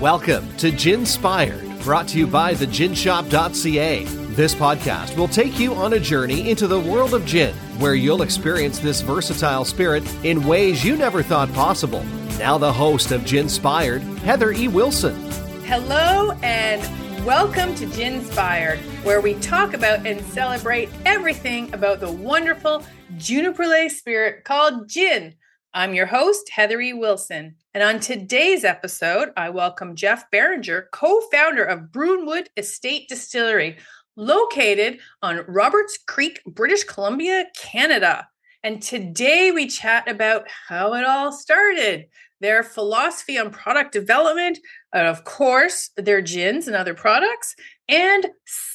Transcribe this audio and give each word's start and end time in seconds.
Welcome 0.00 0.56
to 0.58 0.70
Ginspired, 0.70 1.80
brought 1.80 2.06
to 2.08 2.18
you 2.18 2.28
by 2.28 2.54
the 2.54 2.66
theginshop.ca. 2.66 4.04
This 4.04 4.54
podcast 4.54 5.16
will 5.16 5.26
take 5.26 5.58
you 5.58 5.74
on 5.74 5.94
a 5.94 5.98
journey 5.98 6.50
into 6.50 6.68
the 6.68 6.78
world 6.78 7.14
of 7.14 7.26
gin, 7.26 7.52
where 7.80 7.96
you'll 7.96 8.22
experience 8.22 8.78
this 8.78 9.00
versatile 9.00 9.64
spirit 9.64 10.04
in 10.24 10.46
ways 10.46 10.84
you 10.84 10.96
never 10.96 11.20
thought 11.20 11.52
possible. 11.52 12.04
Now, 12.38 12.58
the 12.58 12.72
host 12.72 13.10
of 13.10 13.24
Ginspired, 13.24 14.02
Heather 14.22 14.52
E. 14.52 14.68
Wilson. 14.68 15.16
Hello 15.64 16.30
and 16.44 16.80
welcome 17.26 17.74
to 17.74 17.86
Ginspired, 17.86 18.78
where 19.02 19.20
we 19.20 19.34
talk 19.40 19.74
about 19.74 20.06
and 20.06 20.24
celebrate 20.26 20.90
everything 21.06 21.74
about 21.74 21.98
the 21.98 22.12
wonderful 22.12 22.84
juniper 23.16 23.88
spirit 23.88 24.44
called 24.44 24.88
gin. 24.88 25.34
I'm 25.78 25.94
your 25.94 26.06
host, 26.06 26.50
Heather 26.50 26.80
E. 26.80 26.92
Wilson. 26.92 27.54
And 27.72 27.84
on 27.84 28.00
today's 28.00 28.64
episode, 28.64 29.28
I 29.36 29.50
welcome 29.50 29.94
Jeff 29.94 30.28
Beringer, 30.32 30.88
co 30.90 31.20
founder 31.30 31.62
of 31.62 31.92
Bruinwood 31.92 32.48
Estate 32.56 33.08
Distillery, 33.08 33.76
located 34.16 34.98
on 35.22 35.44
Roberts 35.46 35.96
Creek, 36.04 36.42
British 36.48 36.82
Columbia, 36.82 37.44
Canada. 37.56 38.26
And 38.64 38.82
today 38.82 39.52
we 39.52 39.68
chat 39.68 40.08
about 40.08 40.48
how 40.66 40.94
it 40.94 41.04
all 41.04 41.30
started, 41.30 42.06
their 42.40 42.64
philosophy 42.64 43.38
on 43.38 43.52
product 43.52 43.92
development, 43.92 44.58
and 44.92 45.06
of 45.06 45.22
course, 45.22 45.90
their 45.96 46.20
gins 46.20 46.66
and 46.66 46.74
other 46.74 46.94
products, 46.94 47.54
and 47.88 48.26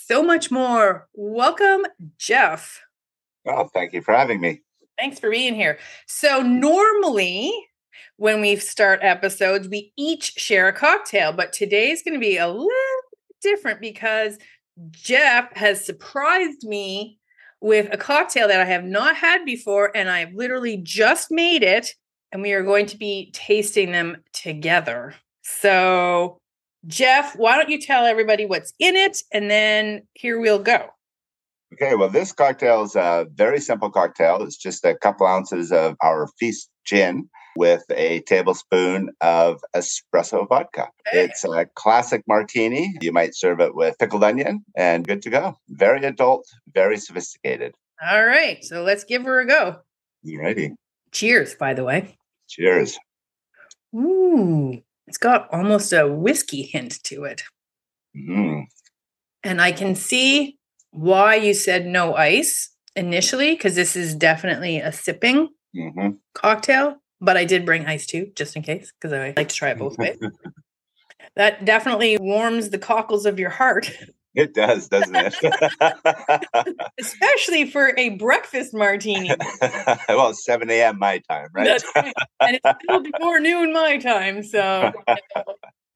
so 0.07 0.23
much 0.23 0.51
more. 0.51 1.09
Welcome, 1.13 1.85
Jeff. 2.17 2.81
Well, 3.43 3.69
thank 3.73 3.91
you 3.91 4.01
for 4.01 4.13
having 4.13 4.39
me. 4.39 4.61
Thanks 5.03 5.19
for 5.19 5.29
being 5.29 5.53
here. 5.53 5.79
So, 6.07 6.41
normally 6.41 7.51
when 8.15 8.39
we 8.39 8.55
start 8.55 9.01
episodes, 9.01 9.67
we 9.67 9.91
each 9.97 10.35
share 10.37 10.69
a 10.69 10.71
cocktail, 10.71 11.33
but 11.33 11.51
today's 11.51 12.01
going 12.03 12.13
to 12.13 12.21
be 12.21 12.37
a 12.37 12.47
little 12.47 13.01
different 13.41 13.81
because 13.81 14.37
Jeff 14.91 15.53
has 15.57 15.85
surprised 15.85 16.63
me 16.63 17.19
with 17.59 17.89
a 17.91 17.97
cocktail 17.97 18.47
that 18.47 18.61
I 18.61 18.63
have 18.63 18.85
not 18.85 19.17
had 19.17 19.43
before, 19.43 19.91
and 19.93 20.09
I've 20.09 20.33
literally 20.35 20.77
just 20.77 21.31
made 21.31 21.63
it, 21.63 21.93
and 22.31 22.41
we 22.41 22.53
are 22.53 22.63
going 22.63 22.85
to 22.85 22.97
be 22.97 23.29
tasting 23.33 23.91
them 23.91 24.23
together. 24.31 25.15
So, 25.41 26.37
Jeff, 26.87 27.35
why 27.35 27.57
don't 27.57 27.69
you 27.69 27.81
tell 27.81 28.05
everybody 28.05 28.45
what's 28.45 28.71
in 28.79 28.95
it, 28.95 29.21
and 29.33 29.51
then 29.51 30.03
here 30.13 30.39
we'll 30.39 30.59
go. 30.59 30.91
Okay, 31.73 31.95
well, 31.95 32.09
this 32.09 32.31
cocktail 32.31 32.83
is 32.83 32.95
a 32.95 33.25
very 33.33 33.59
simple 33.59 33.89
cocktail. 33.89 34.43
It's 34.43 34.57
just 34.57 34.85
a 34.85 34.95
couple 34.95 35.25
ounces 35.25 35.71
of 35.71 35.95
our 36.03 36.27
feast 36.39 36.69
gin 36.85 37.29
with 37.55 37.83
a 37.89 38.19
tablespoon 38.21 39.09
of 39.21 39.59
espresso 39.75 40.47
vodka. 40.47 40.89
It's 41.11 41.43
a 41.43 41.65
classic 41.73 42.23
martini. 42.27 42.93
You 43.01 43.11
might 43.11 43.35
serve 43.35 43.59
it 43.59 43.73
with 43.73 43.97
pickled 43.97 44.23
onion 44.23 44.63
and 44.77 45.07
good 45.07 45.23
to 45.23 45.31
go. 45.31 45.55
Very 45.69 46.05
adult, 46.05 46.45
very 46.71 46.97
sophisticated. 46.97 47.73
All 48.07 48.25
right, 48.25 48.63
so 48.63 48.83
let's 48.83 49.03
give 49.03 49.23
her 49.23 49.39
a 49.39 49.47
go. 49.47 49.77
You 50.21 50.41
ready? 50.41 50.73
Cheers, 51.11 51.55
by 51.55 51.73
the 51.73 51.83
way. 51.83 52.17
Cheers. 52.49 52.99
Ooh, 53.95 54.79
it's 55.07 55.17
got 55.17 55.51
almost 55.51 55.91
a 55.91 56.07
whiskey 56.07 56.63
hint 56.63 57.01
to 57.05 57.23
it. 57.23 57.43
Mm. 58.15 58.65
And 59.43 59.61
I 59.61 59.71
can 59.71 59.95
see 59.95 60.57
why 60.93 61.35
you 61.35 61.53
said 61.53 61.85
no 61.85 62.15
ice 62.15 62.69
initially, 62.95 63.53
because 63.53 63.75
this 63.75 63.95
is 63.95 64.15
definitely 64.15 64.79
a 64.79 64.91
sipping 64.91 65.49
hmm 65.75 66.09
cocktail, 66.33 66.97
but 67.21 67.37
I 67.37 67.45
did 67.45 67.65
bring 67.65 67.85
ice 67.85 68.05
too, 68.05 68.31
just 68.35 68.55
in 68.55 68.63
case, 68.63 68.91
because 68.91 69.13
I 69.13 69.33
like 69.35 69.49
to 69.49 69.55
try 69.55 69.69
it 69.69 69.79
both 69.79 69.97
ways. 69.97 70.17
that 71.35 71.65
definitely 71.65 72.17
warms 72.19 72.69
the 72.69 72.79
cockles 72.79 73.25
of 73.25 73.39
your 73.39 73.49
heart, 73.49 73.91
It 74.35 74.53
does, 74.55 74.87
doesn't 74.87 75.15
it? 75.15 75.35
especially 76.99 77.69
for 77.69 77.93
a 77.97 78.09
breakfast 78.09 78.73
martini. 78.73 79.29
well, 80.09 80.29
it's 80.29 80.43
7 80.43 80.69
a.m. 80.71 80.97
my 80.97 81.21
time, 81.29 81.49
right? 81.53 81.81
Right. 81.95 82.13
And 82.41 82.55
it's 82.55 82.65
still 82.83 83.03
before 83.03 83.39
noon 83.39 83.71
my 83.73 83.97
time. 83.97 84.43
So 84.43 84.91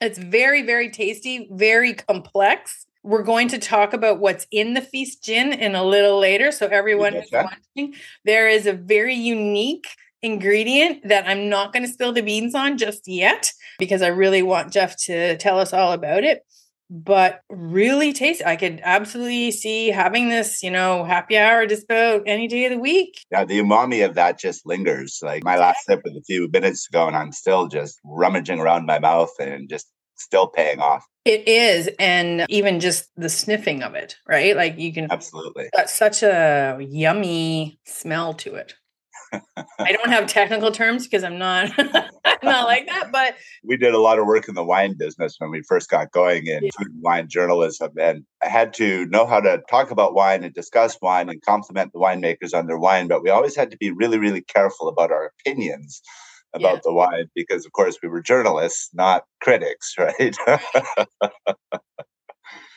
it's 0.02 0.20
very, 0.20 0.62
very 0.62 0.92
tasty, 0.92 1.50
very 1.52 1.94
complex. 1.94 2.86
We're 3.08 3.24
going 3.24 3.48
to 3.50 3.58
talk 3.58 3.94
about 3.94 4.20
what's 4.20 4.46
in 4.52 4.74
the 4.74 4.82
feast 4.82 5.24
gin 5.24 5.54
in 5.54 5.76
a 5.76 5.84
little 5.84 6.20
later. 6.20 6.52
So 6.52 6.68
everyone 6.68 7.14
who's 7.14 7.30
betcha. 7.30 7.58
watching, 7.76 7.96
there 8.26 8.50
is 8.50 8.68
a 8.68 8.74
very 8.74 9.16
unique 9.16 9.88
ingredient 10.22 11.08
that 11.08 11.26
I'm 11.26 11.48
not 11.48 11.72
going 11.72 11.86
to 11.86 11.92
spill 11.92 12.12
the 12.12 12.22
beans 12.22 12.54
on 12.54 12.78
just 12.78 13.08
yet 13.08 13.54
because 13.80 14.02
I 14.02 14.08
really 14.08 14.44
want 14.44 14.74
Jeff 14.74 14.98
to 15.06 15.38
tell 15.38 15.58
us 15.58 15.72
all 15.72 15.94
about 15.94 16.26
it. 16.26 16.42
But 16.90 17.42
really 17.50 18.12
tasty. 18.12 18.44
I 18.44 18.58
could 18.58 18.82
absolutely 18.84 19.52
see 19.52 19.88
having 19.88 20.28
this, 20.28 20.62
you 20.62 20.72
know, 20.72 21.06
happy 21.06 21.38
hour 21.38 21.66
just 21.66 21.84
about 21.84 22.24
any 22.26 22.50
day 22.50 22.66
of 22.66 22.72
the 22.72 22.78
week. 22.78 23.26
Yeah, 23.32 23.46
the 23.46 23.60
umami 23.60 24.06
of 24.06 24.16
that 24.16 24.38
just 24.38 24.66
lingers. 24.66 25.20
Like 25.24 25.46
my 25.46 25.58
last 25.58 25.86
sip 25.86 26.02
was 26.04 26.16
a 26.16 26.24
few 26.24 26.50
minutes 26.52 26.88
ago, 26.90 27.08
and 27.08 27.16
I'm 27.16 27.32
still 27.32 27.68
just 27.68 28.00
rummaging 28.04 28.60
around 28.60 28.86
my 28.86 29.00
mouth 29.00 29.32
and 29.40 29.70
just 29.70 29.88
still 30.18 30.48
paying 30.48 30.80
off. 30.80 31.06
It 31.26 31.48
is, 31.48 31.90
and 32.00 32.46
even 32.50 32.80
just 32.80 33.10
the 33.18 33.30
sniffing 33.30 33.84
of 33.84 33.96
it, 33.96 34.16
right? 34.28 34.56
Like 34.56 34.78
you 34.80 34.94
can 34.94 35.12
Absolutely. 35.12 35.70
got 35.76 35.90
such 35.90 36.24
a 36.24 36.78
yummy 36.80 37.80
smell 37.86 38.34
to 38.36 38.56
it. 38.56 38.74
I 39.34 39.92
don't 39.92 40.10
have 40.10 40.28
technical 40.28 40.72
terms 40.72 41.04
because 41.06 41.24
I'm 41.24 41.38
not 41.38 41.72
I'm 41.78 42.38
not 42.44 42.66
like 42.66 42.88
that, 42.88 43.12
but 43.12 43.36
We 43.64 43.78
did 43.78 43.94
a 43.94 44.00
lot 44.00 44.20
of 44.20 44.26
work 44.26 44.48
in 44.48 44.56
the 44.56 44.64
wine 44.64 44.96
business 44.98 45.36
when 45.40 45.52
we 45.52 45.62
first 45.68 45.90
got 45.90 46.12
going 46.12 46.48
in 46.48 46.62
food 46.62 46.88
and 46.88 47.02
wine 47.02 47.28
journalism. 47.28 47.92
And 48.00 48.24
I 48.44 48.48
had 48.48 48.74
to 48.76 49.06
know 49.08 49.26
how 49.26 49.40
to 49.42 49.62
talk 49.70 49.92
about 49.92 50.14
wine 50.14 50.44
and 50.44 50.54
discuss 50.54 50.98
wine 51.02 51.30
and 51.30 51.42
compliment 51.42 51.92
the 51.94 52.00
winemakers 52.00 52.58
on 52.58 52.68
their 52.68 52.78
wine. 52.78 53.08
But 53.08 53.24
we 53.24 53.30
always 53.30 53.56
had 53.56 53.72
to 53.72 53.78
be 53.78 53.92
really, 53.92 54.18
really 54.18 54.42
careful 54.42 54.88
about 54.88 55.12
our 55.12 55.34
opinions 55.40 56.02
about 56.54 56.76
Yeah. 56.76 56.80
the 56.84 56.94
wine 56.94 57.30
because, 57.36 57.66
of 57.66 57.72
course, 57.74 57.98
we 58.02 58.10
were 58.10 58.22
journalists, 58.22 58.90
not 58.94 59.24
critics, 59.42 59.94
right? 60.00 60.36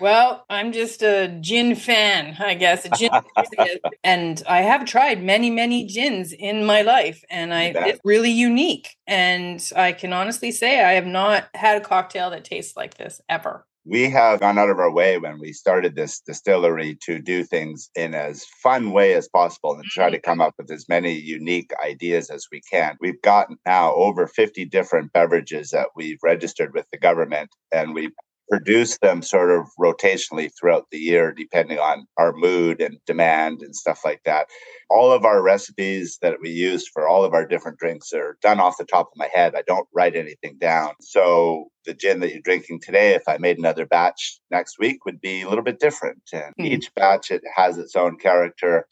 well, 0.01 0.45
I'm 0.49 0.73
just 0.73 1.03
a 1.03 1.29
gin 1.41 1.75
fan, 1.75 2.37
I 2.39 2.55
guess. 2.55 2.89
Gin 2.91 3.11
and 4.05 4.43
I 4.49 4.63
have 4.63 4.85
tried 4.87 5.23
many, 5.23 5.51
many 5.51 5.87
gins 5.87 6.33
in 6.33 6.65
my 6.65 6.83
life, 6.83 7.23
and 7.31 7.53
I 7.53 7.65
it's 7.77 8.01
really 8.05 8.31
unique. 8.31 8.97
And 9.07 9.63
I 9.77 9.93
can 9.93 10.13
honestly 10.13 10.53
say 10.53 10.83
I 10.83 10.93
have 10.93 11.07
not 11.07 11.49
had 11.55 11.77
a 11.81 11.85
cocktail 11.85 12.31
that 12.31 12.45
tastes 12.45 12.77
like 12.77 12.95
this 12.95 13.21
ever. 13.29 13.67
We 13.91 14.09
have 14.09 14.39
gone 14.39 14.56
out 14.56 14.71
of 14.71 14.78
our 14.78 14.93
way 14.93 15.19
when 15.19 15.41
we 15.41 15.53
started 15.53 15.97
this 15.97 16.21
distillery 16.21 16.97
to 17.03 17.19
do 17.19 17.43
things 17.43 17.91
in 17.97 18.15
as 18.15 18.45
fun 18.62 18.93
way 18.93 19.15
as 19.15 19.28
possible 19.28 19.75
and 19.75 19.84
try 19.84 20.09
to 20.09 20.17
mm-hmm. 20.17 20.31
come 20.31 20.41
up 20.41 20.55
with 20.56 20.71
as 20.71 20.89
many 20.89 21.12
unique 21.12 21.73
ideas 21.84 22.31
as 22.31 22.47
we 22.53 22.61
can. 22.71 22.97
We've 23.01 23.21
got 23.21 23.49
now 23.67 23.93
over 23.95 24.28
50 24.28 24.65
different 24.67 25.12
beverages 25.12 25.71
that 25.71 25.89
we've 25.97 26.21
registered 26.23 26.73
with 26.73 26.87
the 26.93 26.99
government 26.99 27.51
and 27.73 27.93
we 27.93 28.11
produce 28.50 28.99
them 28.99 29.22
sort 29.22 29.50
of 29.50 29.66
rotationally 29.81 30.50
throughout 30.59 30.87
the 30.91 30.99
year 30.99 31.33
depending 31.33 31.78
on 31.78 32.06
our 32.19 32.33
mood 32.34 32.81
and 32.83 32.99
demand 33.06 33.62
and 33.62 33.75
stuff 33.77 34.00
like 34.05 34.22
that. 34.25 34.47
All 34.91 35.12
of 35.12 35.25
our 35.25 35.43
recipes 35.43 36.19
that 36.22 36.38
we 36.43 36.50
use 36.50 36.89
for 36.93 37.09
all 37.09 37.25
of 37.25 37.33
our 37.34 37.47
different 37.47 37.78
drinks 37.78 38.12
are 38.12 38.37
done 38.43 38.60
off 38.60 38.77
the 38.78 38.84
top 38.84 39.06
of 39.06 39.16
my 39.16 39.28
head. 39.33 39.55
I 39.55 39.62
don't 39.66 39.89
write 39.94 40.16
anything 40.16 40.59
down. 40.60 40.94
So 41.00 41.69
the 41.87 41.94
gin 41.94 42.21
that 42.21 42.33
you're 42.33 42.43
drinking 42.43 42.81
today, 42.83 43.15
if 43.15 43.22
I 43.28 43.39
made 43.39 43.59
another 43.59 43.87
batch 43.87 44.41
next 44.50 44.78
week, 44.78 45.05
would 45.06 45.21
be 45.21 45.43
a 45.43 45.49
little 45.49 45.65
bit 45.65 45.81
different. 45.81 46.22
And 46.33 46.53
Hmm. 46.59 46.66
each 46.66 46.93
batch 46.94 47.31
it 47.31 47.43
has 47.56 47.78
its 47.78 47.97
own 47.97 48.19
character. 48.19 48.87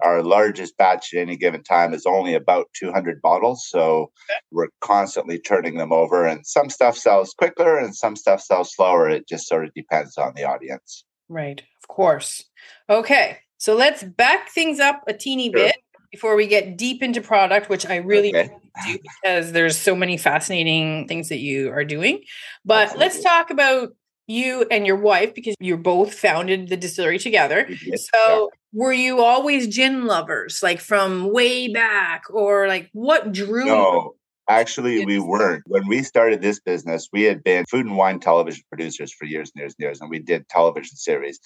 Our 0.00 0.22
largest 0.22 0.76
batch 0.76 1.12
at 1.14 1.20
any 1.20 1.36
given 1.36 1.62
time 1.62 1.94
is 1.94 2.06
only 2.06 2.34
about 2.34 2.66
200 2.78 3.20
bottles. 3.22 3.66
So 3.68 4.10
we're 4.50 4.68
constantly 4.80 5.38
turning 5.38 5.76
them 5.76 5.92
over, 5.92 6.26
and 6.26 6.46
some 6.46 6.70
stuff 6.70 6.96
sells 6.96 7.34
quicker 7.34 7.78
and 7.78 7.94
some 7.94 8.16
stuff 8.16 8.40
sells 8.40 8.74
slower. 8.74 9.08
It 9.08 9.28
just 9.28 9.46
sort 9.46 9.64
of 9.64 9.74
depends 9.74 10.16
on 10.18 10.32
the 10.34 10.44
audience. 10.44 11.04
Right, 11.28 11.60
of 11.60 11.88
course. 11.88 12.42
Okay, 12.90 13.38
so 13.58 13.74
let's 13.74 14.02
back 14.02 14.50
things 14.50 14.80
up 14.80 15.02
a 15.06 15.12
teeny 15.12 15.50
Sure. 15.50 15.64
bit 15.64 15.76
before 16.10 16.36
we 16.36 16.46
get 16.46 16.76
deep 16.76 17.02
into 17.02 17.20
product, 17.22 17.68
which 17.68 17.86
I 17.86 17.96
really 17.96 18.34
Okay. 18.36 18.50
do 18.84 18.98
because 18.98 19.52
there's 19.52 19.78
so 19.78 19.94
many 19.96 20.16
fascinating 20.18 21.08
things 21.08 21.28
that 21.30 21.38
you 21.38 21.70
are 21.70 21.84
doing. 21.84 22.22
But 22.64 22.98
let's 22.98 23.22
talk 23.22 23.50
about 23.50 23.94
you 24.26 24.66
and 24.70 24.86
your 24.86 24.96
wife 24.96 25.34
because 25.34 25.54
you 25.60 25.76
both 25.76 26.14
founded 26.14 26.68
the 26.68 26.76
distillery 26.76 27.18
together. 27.18 27.66
We 27.68 27.76
did, 27.76 28.00
So, 28.00 28.50
were 28.72 28.92
you 28.92 29.20
always 29.22 29.68
gin 29.68 30.06
lovers, 30.06 30.62
like 30.62 30.80
from 30.80 31.32
way 31.32 31.68
back, 31.68 32.24
or 32.30 32.68
like 32.68 32.88
what 32.92 33.32
drew? 33.32 33.64
you? 33.64 33.66
No, 33.66 34.14
actually, 34.48 35.04
we 35.04 35.18
weren't. 35.18 35.64
When 35.66 35.86
we 35.88 36.02
started 36.02 36.40
this 36.40 36.60
business, 36.60 37.08
we 37.12 37.22
had 37.22 37.42
been 37.44 37.64
food 37.66 37.86
and 37.86 37.96
wine 37.96 38.20
television 38.20 38.62
producers 38.68 39.12
for 39.12 39.24
years 39.26 39.50
and 39.54 39.60
years 39.60 39.74
and 39.78 39.84
years, 39.84 40.00
and 40.00 40.08
we 40.10 40.18
did 40.18 40.48
television 40.48 40.96
series. 40.96 41.38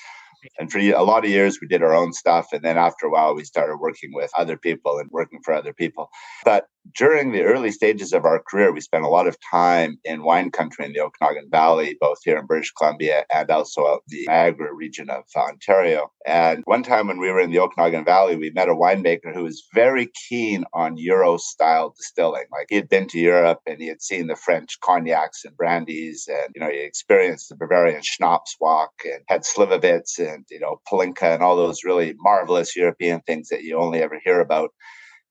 And 0.59 0.71
for 0.71 0.79
a 0.79 1.03
lot 1.03 1.25
of 1.25 1.31
years, 1.31 1.61
we 1.61 1.67
did 1.67 1.83
our 1.83 1.95
own 1.95 2.13
stuff. 2.13 2.49
And 2.53 2.63
then 2.63 2.77
after 2.77 3.07
a 3.07 3.11
while, 3.11 3.35
we 3.35 3.43
started 3.43 3.79
working 3.79 4.11
with 4.13 4.31
other 4.37 4.57
people 4.57 4.99
and 4.99 5.09
working 5.11 5.41
for 5.45 5.53
other 5.55 5.73
people. 5.73 6.09
But 6.45 6.67
during 6.95 7.33
the 7.33 7.43
early 7.43 7.71
stages 7.71 8.13
of 8.13 8.25
our 8.25 8.43
career, 8.43 8.73
we 8.73 8.81
spent 8.81 9.05
a 9.05 9.09
lot 9.09 9.27
of 9.27 9.37
time 9.51 9.99
in 10.05 10.23
wine 10.23 10.51
country 10.51 10.85
in 10.85 10.93
the 10.93 11.01
Okanagan 11.01 11.49
Valley, 11.51 11.97
both 12.01 12.19
here 12.25 12.39
in 12.39 12.47
British 12.47 12.73
Columbia 12.73 13.25
and 13.33 13.51
also 13.51 13.87
out 13.87 14.03
the 14.09 14.27
Niagara 14.27 14.75
region 14.75 15.11
of 15.11 15.25
Ontario. 15.37 16.11
And 16.27 16.63
one 16.65 16.83
time 16.83 17.09
when 17.09 17.19
we 17.19 17.31
were 17.31 17.41
in 17.41 17.51
the 17.51 17.59
Okanagan 17.59 18.05
Valley, 18.05 18.37
we 18.37 18.51
met 18.51 18.69
a 18.69 18.75
winemaker 18.75 19.35
who 19.35 19.45
was 19.45 19.67
very 19.75 20.11
keen 20.29 20.65
on 20.73 20.97
Euro 20.97 21.37
style 21.37 21.95
distilling. 21.97 22.45
Like 22.53 22.67
he 22.69 22.77
had 22.77 22.89
been 22.89 23.09
to 23.09 23.19
Europe 23.19 23.61
and 23.67 23.81
he 23.81 23.89
had 23.89 24.03
seen 24.03 24.27
the 24.27 24.37
French 24.37 24.79
cognacs 24.81 25.45
and 25.45 25.57
brandies, 25.57 26.29
and 26.29 26.53
you 26.55 26.61
know 26.61 26.71
he 26.71 26.81
experienced 26.81 27.49
the 27.49 27.57
Bavarian 27.57 28.03
schnapps 28.03 28.57
walk 28.61 28.93
and 29.05 29.23
had 29.29 29.43
slivovitz 29.43 30.19
and 30.19 30.45
you 30.51 30.61
know 30.61 30.81
palinka 30.91 31.35
and 31.35 31.43
all 31.43 31.57
those 31.57 31.85
really 31.85 32.15
marvelous 32.19 32.77
European 32.77 33.21
things 33.23 33.49
that 33.49 33.63
you 33.63 33.79
only 33.79 34.03
ever 34.03 34.21
hear 34.25 34.41
about. 34.41 34.71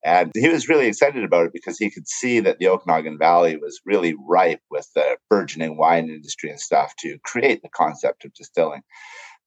And 0.06 0.31
he 0.36 0.48
was 0.50 0.69
really 0.69 0.86
excited 0.86 1.24
about 1.24 1.48
it 1.48 1.54
because 1.54 1.80
he 1.80 1.90
could 1.90 2.07
see 2.07 2.40
that 2.42 2.60
the 2.60 2.68
Okanagan 2.68 3.18
Valley 3.18 3.57
was 3.57 3.81
really 3.86 4.13
ripe 4.30 4.62
with 4.69 4.88
the 4.94 5.18
burgeoning 5.31 5.78
wine 5.78 6.10
industry 6.10 6.52
and 6.52 6.60
stuff 6.60 6.94
to 7.00 7.18
create 7.25 7.63
the 7.63 7.69
concept 7.69 8.24
of 8.24 8.34
distilling. 8.36 8.81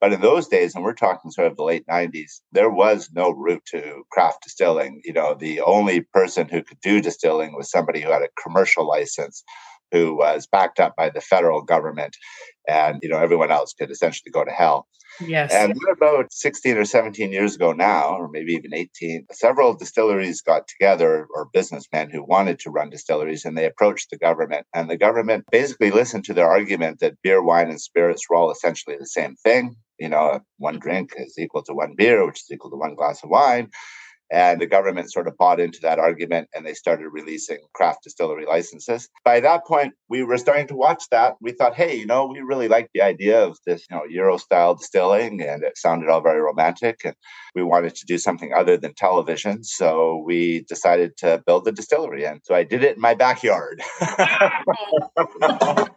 But 0.01 0.13
in 0.13 0.21
those 0.21 0.49
days, 0.49 0.75
and 0.75 0.83
we're 0.83 0.95
talking 0.95 1.31
sort 1.31 1.47
of 1.47 1.57
the 1.57 1.63
late 1.63 1.87
90s, 1.87 2.41
there 2.51 2.71
was 2.71 3.09
no 3.13 3.31
route 3.31 3.65
to 3.67 4.03
craft 4.11 4.43
distilling. 4.43 5.01
You 5.05 5.13
know, 5.13 5.35
the 5.35 5.61
only 5.61 6.01
person 6.01 6.49
who 6.49 6.65
could 6.65 6.81
do 6.81 7.01
distilling 7.01 7.55
was 7.55 7.71
somebody 7.71 8.01
who 8.01 8.11
had 8.11 8.23
a 8.23 8.43
commercial 8.43 8.87
license, 8.87 9.45
who 9.93 10.17
was 10.17 10.47
backed 10.47 10.81
up 10.81 10.95
by 10.97 11.11
the 11.11 11.21
federal 11.21 11.63
government. 11.63 12.17
And, 12.69 12.99
you 13.03 13.09
know, 13.09 13.19
everyone 13.19 13.51
else 13.51 13.73
could 13.73 13.91
essentially 13.91 14.31
go 14.31 14.45
to 14.45 14.51
hell. 14.51 14.87
Yes. 15.21 15.53
And 15.53 15.75
about 15.91 16.33
16 16.33 16.77
or 16.77 16.85
17 16.85 17.33
years 17.33 17.57
ago 17.57 17.73
now, 17.73 18.17
or 18.17 18.29
maybe 18.29 18.53
even 18.53 18.75
18, 18.75 19.27
several 19.33 19.75
distilleries 19.75 20.43
got 20.43 20.69
together 20.69 21.27
or 21.35 21.49
businessmen 21.53 22.11
who 22.11 22.25
wanted 22.25 22.59
to 22.61 22.71
run 22.71 22.91
distilleries 22.91 23.45
and 23.45 23.57
they 23.57 23.65
approached 23.65 24.11
the 24.11 24.19
government. 24.19 24.67
And 24.75 24.89
the 24.89 24.97
government 24.97 25.47
basically 25.51 25.91
listened 25.91 26.25
to 26.25 26.35
their 26.35 26.49
argument 26.49 27.01
that 27.01 27.21
beer, 27.23 27.43
wine, 27.43 27.69
and 27.69 27.81
spirits 27.81 28.29
were 28.29 28.37
all 28.37 28.51
essentially 28.51 28.97
the 28.99 29.07
same 29.07 29.35
thing. 29.37 29.75
You 29.99 30.09
know, 30.09 30.41
one 30.59 30.79
drink 30.79 31.15
is 31.17 31.37
equal 31.39 31.65
to 31.65 31.75
one 31.75 31.95
beer, 31.97 32.25
which 32.25 32.41
is 32.41 32.51
equal 32.53 32.71
to 32.71 32.77
one 32.77 32.95
glass 32.95 33.25
of 33.25 33.31
wine. 33.31 33.71
And 34.31 34.61
the 34.61 34.67
government 34.67 35.13
sort 35.13 35.27
of 35.27 35.37
bought 35.37 35.61
into 35.61 35.81
that 35.83 35.99
argument 35.99 36.49
and 36.55 36.65
they 36.67 36.75
started 36.75 37.09
releasing 37.09 37.59
craft 37.75 38.05
distillery 38.05 38.45
licenses. 38.47 39.09
By 39.25 39.41
that 39.41 39.67
point, 39.67 39.95
we 40.09 40.23
were 40.23 40.39
starting 40.39 40.67
to 40.69 40.77
watch 40.77 41.05
that. 41.11 41.37
We 41.41 41.53
thought, 41.53 41.75
hey, 41.75 41.97
you 41.97 42.07
know, 42.07 42.27
we 42.27 42.41
really 42.41 42.69
like 42.69 42.91
the 42.93 43.03
idea 43.03 43.43
of 43.43 43.59
this, 43.67 43.87
you 43.91 43.97
know, 43.97 44.05
Euro 44.09 44.37
style 44.37 44.75
distilling 44.75 45.41
and 45.41 45.63
it 45.63 45.79
sounded 45.79 46.11
all 46.11 46.21
very 46.21 46.41
romantic. 46.41 47.01
And 47.05 47.15
we 47.55 47.63
wanted 47.63 47.95
to 47.97 48.07
do 48.07 48.19
something 48.19 48.53
other 48.53 48.77
than 48.77 48.95
television. 48.95 49.65
So 49.65 50.23
we 50.27 50.65
decided 50.69 51.17
to 51.19 51.43
build 51.47 51.67
a 51.69 51.73
distillery. 51.73 52.25
And 52.25 52.41
so 52.45 52.55
I 52.55 52.65
did 52.65 52.85
it 52.85 52.97
in 52.97 53.01
my 53.01 53.15
backyard. 53.15 53.81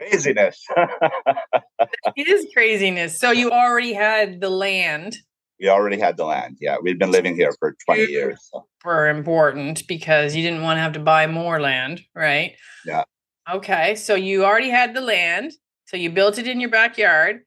craziness. 0.00 0.64
it 2.16 2.28
is 2.28 2.46
craziness. 2.52 3.18
So 3.18 3.30
you 3.30 3.50
already 3.50 3.92
had 3.92 4.40
the 4.40 4.50
land 4.50 5.18
we 5.60 5.68
already 5.68 5.98
had 5.98 6.16
the 6.16 6.24
land. 6.24 6.56
Yeah, 6.60 6.76
we'd 6.82 6.98
been 6.98 7.10
living 7.10 7.34
here 7.34 7.52
for 7.58 7.76
20 7.84 8.04
years. 8.04 8.48
So. 8.52 8.66
Were 8.84 9.08
important 9.08 9.86
because 9.86 10.34
you 10.34 10.42
didn't 10.42 10.62
want 10.62 10.78
to 10.78 10.80
have 10.80 10.92
to 10.92 11.00
buy 11.00 11.26
more 11.26 11.60
land, 11.60 12.02
right? 12.14 12.54
Yeah. 12.84 13.04
Okay, 13.50 13.94
so 13.94 14.14
you 14.14 14.44
already 14.44 14.70
had 14.70 14.94
the 14.94 15.00
land, 15.00 15.52
so 15.86 15.96
you 15.96 16.10
built 16.10 16.38
it 16.38 16.46
in 16.46 16.60
your 16.60 16.70
backyard, 16.70 17.40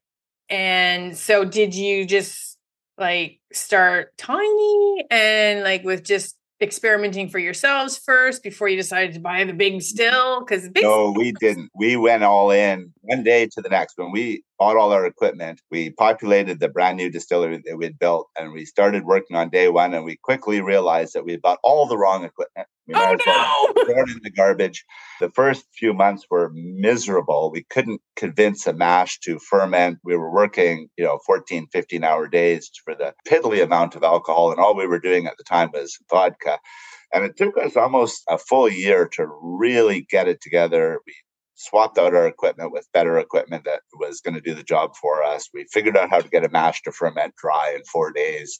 and 0.49 1.17
so 1.17 1.45
did 1.45 1.73
you 1.73 2.05
just 2.05 2.57
like 2.97 3.39
start 3.51 4.15
tiny 4.17 5.05
and 5.09 5.63
like 5.63 5.83
with 5.83 6.03
just 6.03 6.35
experimenting 6.61 7.29
for 7.29 7.39
yourselves 7.39 7.97
first 7.97 8.43
before 8.43 8.69
you 8.69 8.77
decided 8.77 9.13
to 9.13 9.19
buy 9.19 9.43
the 9.43 9.53
big 9.53 9.81
still? 9.81 10.41
Because 10.41 10.69
no, 10.75 11.11
we 11.15 11.31
didn't. 11.33 11.69
We 11.75 11.95
went 11.95 12.23
all 12.23 12.51
in 12.51 12.91
one 13.01 13.23
day 13.23 13.47
to 13.47 13.61
the 13.61 13.69
next. 13.69 13.97
When 13.97 14.11
we 14.11 14.43
bought 14.63 14.77
all 14.77 14.93
our 14.93 15.05
equipment, 15.05 15.61
we 15.71 15.89
populated 15.89 16.61
the 16.61 16.69
brand 16.69 16.95
new 16.95 17.09
distillery 17.09 17.61
that 17.65 17.75
we'd 17.75 17.99
built, 17.99 18.29
and 18.37 18.53
we 18.53 18.63
started 18.63 19.03
working 19.03 19.35
on 19.35 19.49
day 19.49 19.67
one. 19.67 19.93
And 19.93 20.05
we 20.05 20.15
quickly 20.15 20.61
realized 20.61 21.13
that 21.13 21.25
we 21.25 21.35
bought 21.35 21.59
all 21.63 21.85
the 21.85 21.97
wrong 21.97 22.23
equipment. 22.23 22.69
We 22.87 22.93
oh 22.95 23.17
no! 23.25 23.83
Thrown 23.83 24.09
in 24.09 24.21
the 24.23 24.31
garbage. 24.31 24.85
The 25.19 25.29
first 25.31 25.65
few 25.77 25.93
months 25.93 26.27
were 26.29 26.49
miserable. 26.53 27.51
We 27.51 27.65
couldn't 27.69 27.99
convince 28.15 28.65
a 28.65 28.71
mash 28.71 29.19
to 29.25 29.37
ferment. 29.37 29.99
We 30.01 30.15
were 30.15 30.31
working, 30.31 30.87
you 30.97 31.03
know, 31.03 31.19
14, 31.25 31.67
15 31.73 32.03
hour 32.05 32.29
days 32.29 32.71
for 32.85 32.95
the 32.95 33.13
piddly 33.27 33.61
amount 33.61 33.95
of 33.95 34.03
alcohol, 34.03 34.51
and 34.51 34.61
all 34.61 34.77
we 34.77 34.87
were 34.87 34.99
doing 34.99 35.27
at 35.27 35.35
the 35.37 35.43
time 35.43 35.71
was 35.73 35.97
vodka. 36.09 36.57
And 37.13 37.25
it 37.25 37.35
took 37.35 37.57
us 37.57 37.75
almost 37.75 38.23
a 38.29 38.37
full 38.37 38.69
year 38.69 39.09
to 39.15 39.27
really 39.41 40.07
get 40.09 40.29
it 40.29 40.39
together. 40.39 40.99
We 41.05 41.13
swapped 41.55 41.97
out 41.97 42.15
our 42.15 42.27
equipment 42.27 42.71
with 42.71 42.91
better 42.93 43.17
equipment 43.17 43.65
that 43.65 43.81
was 43.99 44.21
going 44.21 44.35
to 44.35 44.41
do 44.41 44.53
the 44.53 44.63
job 44.63 44.95
for 44.99 45.23
us. 45.23 45.49
We 45.53 45.65
figured 45.71 45.97
out 45.97 46.09
how 46.09 46.19
to 46.19 46.29
get 46.29 46.45
a 46.45 46.49
mash 46.49 46.81
to 46.83 46.91
ferment 46.91 47.35
dry 47.35 47.73
in 47.75 47.83
four 47.85 48.11
days. 48.11 48.59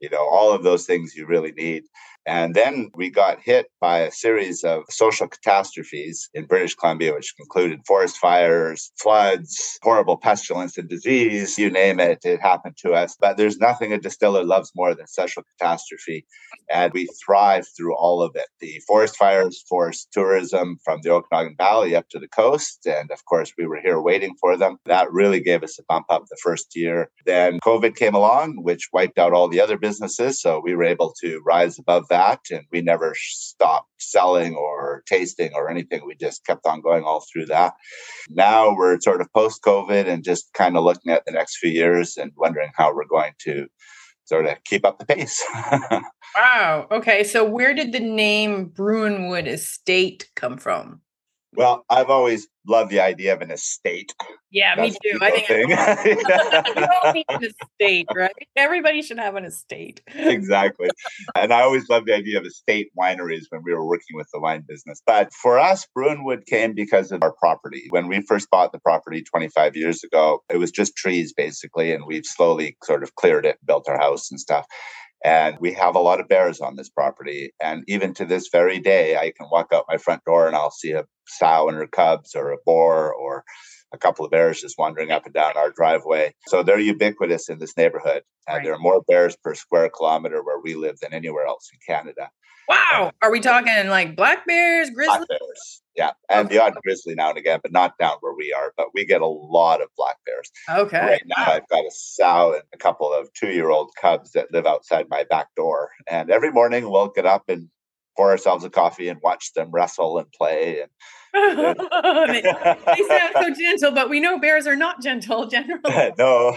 You 0.00 0.10
know, 0.10 0.26
all 0.28 0.52
of 0.52 0.62
those 0.62 0.86
things 0.86 1.14
you 1.14 1.26
really 1.26 1.52
need. 1.52 1.84
And 2.26 2.54
then 2.54 2.90
we 2.94 3.10
got 3.10 3.40
hit 3.40 3.66
by 3.80 4.00
a 4.00 4.12
series 4.12 4.62
of 4.62 4.84
social 4.90 5.26
catastrophes 5.26 6.28
in 6.34 6.44
British 6.44 6.74
Columbia, 6.74 7.14
which 7.14 7.34
included 7.38 7.80
forest 7.86 8.18
fires, 8.18 8.92
floods, 9.00 9.78
horrible 9.82 10.18
pestilence 10.18 10.76
and 10.76 10.88
disease, 10.88 11.58
you 11.58 11.70
name 11.70 11.98
it, 11.98 12.18
it 12.24 12.40
happened 12.40 12.76
to 12.78 12.92
us. 12.92 13.16
But 13.18 13.36
there's 13.36 13.58
nothing 13.58 13.92
a 13.92 13.98
distiller 13.98 14.44
loves 14.44 14.72
more 14.76 14.94
than 14.94 15.06
social 15.06 15.42
catastrophe. 15.58 16.26
And 16.68 16.92
we 16.92 17.08
thrived 17.24 17.68
through 17.76 17.96
all 17.96 18.22
of 18.22 18.32
it. 18.36 18.46
The 18.60 18.80
forest 18.86 19.16
fires 19.16 19.64
forced 19.68 20.12
tourism 20.12 20.78
from 20.84 21.00
the 21.02 21.10
Okanagan 21.10 21.56
Valley 21.56 21.96
up 21.96 22.08
to 22.10 22.18
the 22.18 22.28
coast. 22.28 22.86
And 22.86 23.10
of 23.10 23.24
course, 23.24 23.52
we 23.56 23.66
were 23.66 23.80
here 23.80 24.00
waiting 24.00 24.34
for 24.40 24.56
them. 24.56 24.76
That 24.86 25.10
really 25.10 25.40
gave 25.40 25.62
us 25.62 25.78
a 25.78 25.84
bump 25.88 26.06
up 26.10 26.24
the 26.28 26.38
first 26.42 26.76
year. 26.76 27.10
Then 27.24 27.60
COVID 27.60 27.96
came 27.96 28.14
along, 28.14 28.62
which 28.62 28.90
wiped 28.92 29.18
out 29.18 29.32
all 29.32 29.48
the 29.48 29.60
other 29.60 29.78
businesses. 29.78 30.40
So 30.40 30.60
we 30.62 30.74
were 30.74 30.84
able 30.84 31.14
to 31.22 31.40
rise 31.46 31.78
above 31.78 32.08
that 32.10 32.40
and 32.50 32.66
we 32.70 32.82
never 32.82 33.14
stopped 33.16 33.88
selling 33.98 34.54
or 34.54 35.02
tasting 35.06 35.50
or 35.54 35.70
anything. 35.70 36.02
We 36.06 36.14
just 36.14 36.44
kept 36.44 36.66
on 36.66 36.82
going 36.82 37.04
all 37.04 37.24
through 37.32 37.46
that. 37.46 37.74
Now 38.28 38.74
we're 38.76 39.00
sort 39.00 39.22
of 39.22 39.32
post 39.32 39.62
COVID 39.62 40.06
and 40.06 40.22
just 40.22 40.52
kind 40.52 40.76
of 40.76 40.84
looking 40.84 41.12
at 41.12 41.24
the 41.24 41.32
next 41.32 41.56
few 41.56 41.70
years 41.70 42.16
and 42.16 42.32
wondering 42.36 42.70
how 42.74 42.94
we're 42.94 43.06
going 43.06 43.32
to 43.44 43.66
sort 44.24 44.46
of 44.46 44.62
keep 44.64 44.84
up 44.84 44.98
the 44.98 45.06
pace. 45.06 45.44
wow. 46.36 46.86
Okay. 46.90 47.24
So 47.24 47.44
where 47.44 47.74
did 47.74 47.92
the 47.92 48.00
name 48.00 48.70
Bruinwood 48.70 49.48
Estate 49.48 50.30
come 50.36 50.56
from? 50.58 51.00
Well, 51.54 51.84
I've 51.90 52.10
always 52.10 52.46
loved 52.66 52.90
the 52.90 53.00
idea 53.00 53.32
of 53.32 53.42
an 53.42 53.50
estate. 53.50 54.14
Yeah, 54.52 54.76
That's 54.76 54.92
me 55.02 55.12
too. 55.12 55.18
I 55.20 55.30
think 55.30 56.76
you 56.76 56.86
all 57.04 57.12
need 57.12 57.24
an 57.28 57.44
estate, 57.44 58.06
right? 58.14 58.32
Everybody 58.56 59.02
should 59.02 59.18
have 59.18 59.34
an 59.34 59.44
estate. 59.44 60.00
exactly. 60.14 60.88
And 61.34 61.52
I 61.52 61.62
always 61.62 61.88
loved 61.88 62.06
the 62.06 62.14
idea 62.14 62.38
of 62.38 62.46
estate 62.46 62.90
wineries 62.98 63.44
when 63.50 63.62
we 63.64 63.74
were 63.74 63.86
working 63.86 64.14
with 64.16 64.28
the 64.32 64.40
wine 64.40 64.64
business. 64.66 65.02
But 65.04 65.32
for 65.32 65.58
us, 65.58 65.86
Bruinwood 65.96 66.46
came 66.46 66.72
because 66.72 67.10
of 67.10 67.22
our 67.22 67.32
property. 67.32 67.86
When 67.90 68.06
we 68.06 68.22
first 68.22 68.48
bought 68.50 68.72
the 68.72 68.80
property 68.80 69.22
25 69.22 69.76
years 69.76 70.04
ago, 70.04 70.42
it 70.48 70.58
was 70.58 70.70
just 70.70 70.96
trees 70.96 71.32
basically, 71.32 71.92
and 71.92 72.04
we've 72.06 72.26
slowly 72.26 72.76
sort 72.84 73.02
of 73.02 73.14
cleared 73.16 73.44
it, 73.44 73.58
built 73.64 73.88
our 73.88 73.98
house 73.98 74.30
and 74.30 74.38
stuff. 74.38 74.66
And 75.24 75.58
we 75.60 75.72
have 75.74 75.94
a 75.94 76.00
lot 76.00 76.20
of 76.20 76.28
bears 76.28 76.60
on 76.60 76.76
this 76.76 76.88
property. 76.88 77.52
And 77.60 77.84
even 77.86 78.14
to 78.14 78.24
this 78.24 78.48
very 78.50 78.78
day, 78.78 79.16
I 79.16 79.32
can 79.36 79.48
walk 79.50 79.68
out 79.72 79.84
my 79.88 79.98
front 79.98 80.24
door 80.24 80.46
and 80.46 80.56
I'll 80.56 80.70
see 80.70 80.92
a 80.92 81.04
sow 81.26 81.68
and 81.68 81.76
her 81.76 81.86
cubs 81.86 82.34
or 82.34 82.50
a 82.50 82.56
boar 82.64 83.12
or 83.12 83.44
a 83.92 83.98
couple 83.98 84.24
of 84.24 84.30
bears 84.30 84.60
just 84.60 84.78
wandering 84.78 85.10
up 85.10 85.24
and 85.24 85.34
down 85.34 85.56
our 85.56 85.70
driveway. 85.70 86.34
So 86.46 86.62
they're 86.62 86.78
ubiquitous 86.78 87.48
in 87.48 87.58
this 87.58 87.76
neighborhood. 87.76 88.22
And 88.46 88.58
right. 88.58 88.64
there 88.64 88.74
are 88.74 88.78
more 88.78 89.02
bears 89.08 89.36
per 89.36 89.54
square 89.54 89.88
kilometer 89.88 90.42
where 90.42 90.60
we 90.60 90.74
live 90.74 90.98
than 91.00 91.12
anywhere 91.12 91.46
else 91.46 91.68
in 91.72 91.78
Canada. 91.86 92.30
Wow. 92.70 93.06
Um, 93.06 93.10
are 93.20 93.32
we 93.32 93.40
talking 93.40 93.88
like 93.88 94.14
black 94.14 94.46
bears, 94.46 94.90
grizzly? 94.90 95.16
Black 95.16 95.28
bears. 95.28 95.82
Yeah. 95.96 96.12
And 96.28 96.46
okay. 96.46 96.56
the 96.56 96.62
odd 96.62 96.74
grizzly 96.84 97.16
now 97.16 97.30
and 97.30 97.38
again, 97.38 97.58
but 97.62 97.72
not 97.72 97.98
down 97.98 98.16
where 98.20 98.34
we 98.34 98.52
are. 98.52 98.72
But 98.76 98.88
we 98.94 99.04
get 99.04 99.22
a 99.22 99.26
lot 99.26 99.82
of 99.82 99.88
black 99.96 100.16
bears. 100.24 100.50
Okay. 100.68 101.00
Right 101.00 101.22
now, 101.26 101.46
wow. 101.46 101.52
I've 101.54 101.68
got 101.68 101.84
a 101.84 101.90
sow 101.90 102.52
and 102.54 102.62
a 102.72 102.78
couple 102.78 103.12
of 103.12 103.28
two 103.32 103.48
year 103.48 103.70
old 103.70 103.90
cubs 104.00 104.32
that 104.32 104.52
live 104.52 104.66
outside 104.66 105.06
my 105.10 105.24
back 105.24 105.48
door. 105.56 105.90
And 106.08 106.30
every 106.30 106.52
morning 106.52 106.88
we'll 106.90 107.08
get 107.08 107.26
up 107.26 107.48
and 107.48 107.68
pour 108.16 108.30
ourselves 108.30 108.64
a 108.64 108.70
coffee 108.70 109.08
and 109.08 109.18
watch 109.20 109.52
them 109.54 109.70
wrestle 109.72 110.18
and 110.18 110.30
play. 110.30 110.80
And 110.80 110.90
they, 111.34 112.42
they 112.42 113.08
sound 113.08 113.34
so 113.34 113.54
gentle, 113.54 113.92
but 113.92 114.08
we 114.10 114.20
know 114.20 114.38
bears 114.38 114.66
are 114.66 114.76
not 114.76 115.02
gentle 115.02 115.46
generally. 115.50 116.12
no, 116.18 116.56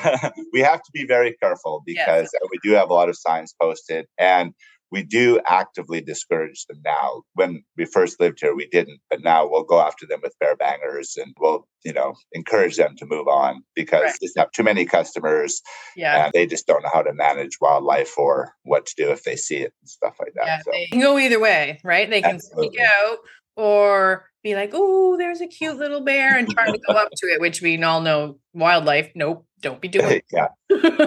we 0.52 0.62
have 0.62 0.82
to 0.82 0.92
be 0.94 1.06
very 1.06 1.36
careful 1.42 1.82
because 1.86 2.30
yes. 2.34 2.50
we 2.52 2.60
do 2.64 2.72
have 2.76 2.90
a 2.90 2.94
lot 2.94 3.10
of 3.10 3.18
signs 3.18 3.54
posted. 3.60 4.06
And 4.18 4.54
we 4.94 5.02
do 5.02 5.42
actively 5.48 6.02
discourage 6.02 6.68
them 6.68 6.80
now. 6.86 7.24
When 7.34 7.64
we 7.76 7.86
first 7.86 8.20
lived 8.20 8.40
here, 8.40 8.56
we 8.56 8.68
didn't, 8.68 9.00
but 9.10 9.24
now 9.24 9.50
we'll 9.50 9.64
go 9.64 9.82
after 9.82 10.06
them 10.06 10.20
with 10.22 10.38
bear 10.40 10.56
bangers 10.56 11.18
and 11.18 11.34
we'll, 11.40 11.68
you 11.84 11.92
know, 11.92 12.14
encourage 12.34 12.78
them 12.78 12.96
to 12.98 13.08
move 13.08 13.28
on 13.28 13.64
because 13.74 14.04
right. 14.04 14.30
have 14.38 14.52
too 14.52 14.62
many 14.62 14.86
customers. 14.86 15.64
Yeah. 15.96 16.26
And 16.26 16.34
they 16.34 16.46
just 16.46 16.68
don't 16.68 16.84
know 16.84 16.92
how 16.94 17.02
to 17.02 17.12
manage 17.12 17.58
wildlife 17.60 18.16
or 18.20 18.54
what 18.66 18.86
to 18.86 18.94
do 18.96 19.10
if 19.10 19.24
they 19.24 19.36
see 19.36 19.58
it 19.58 19.74
and 19.82 19.90
stuff 19.90 20.16
like 20.20 20.34
that. 20.36 20.46
Yeah, 20.46 20.60
so. 20.60 20.70
they 20.72 20.86
can 20.86 21.02
go 21.02 21.18
either 21.18 21.40
way, 21.40 21.80
right? 21.84 22.08
They 22.08 22.22
can 22.22 22.36
Absolutely. 22.36 22.68
speak 22.68 22.82
out 22.82 23.18
or 23.56 24.30
be 24.44 24.56
like, 24.56 24.72
oh, 24.74 25.18
there's 25.18 25.42
a 25.42 25.48
cute 25.48 25.78
little 25.78 26.02
bear 26.02 26.38
and 26.38 26.50
try 26.50 26.70
to 26.70 26.78
go 26.78 26.94
up 26.94 27.10
to 27.16 27.28
it, 27.28 27.40
which 27.40 27.62
we 27.62 27.82
all 27.82 28.02
know 28.02 28.38
wildlife. 28.54 29.12
Nope, 29.16 29.46
don't 29.62 29.80
be 29.80 29.88
doing 29.88 30.22
it. 30.22 30.26
yeah. 30.32 30.48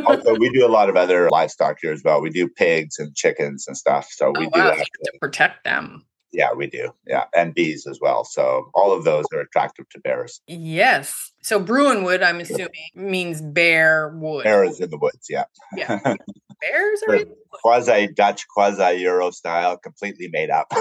also, 0.06 0.34
we 0.38 0.50
do 0.50 0.66
a 0.66 0.68
lot 0.68 0.88
of 0.88 0.96
other 0.96 1.28
livestock 1.30 1.76
here 1.80 1.92
as 1.92 2.02
well. 2.04 2.20
We 2.22 2.30
do 2.30 2.48
pigs 2.48 2.98
and 2.98 3.14
chickens 3.14 3.66
and 3.68 3.76
stuff. 3.76 4.08
So 4.10 4.32
oh, 4.34 4.40
we 4.40 4.46
oh, 4.46 4.50
do 4.50 4.60
wow. 4.60 4.70
have 4.70 4.78
to, 4.78 5.10
to 5.12 5.18
protect 5.20 5.64
them. 5.64 6.06
Yeah, 6.32 6.52
we 6.52 6.66
do. 6.66 6.90
Yeah. 7.06 7.24
And 7.34 7.54
bees 7.54 7.86
as 7.86 7.98
well. 8.00 8.24
So 8.24 8.70
all 8.74 8.92
of 8.92 9.04
those 9.04 9.24
are 9.32 9.40
attractive 9.40 9.88
to 9.90 10.00
bears. 10.00 10.40
Yes. 10.46 11.32
So 11.42 11.58
Bruin 11.60 12.02
wood, 12.02 12.22
I'm 12.22 12.40
assuming, 12.40 12.90
means 12.94 13.40
bear 13.40 14.10
wood. 14.16 14.44
Bear 14.44 14.64
is 14.64 14.80
in 14.80 14.90
the 14.90 14.98
woods, 14.98 15.28
yeah. 15.30 15.44
Yeah. 15.76 15.98
Bears 16.60 17.02
are 17.08 17.18
quasi 17.52 18.08
Dutch, 18.08 18.46
quasi 18.48 19.00
Euro 19.02 19.30
style, 19.30 19.76
completely 19.76 20.28
made 20.28 20.50
up. 20.50 20.72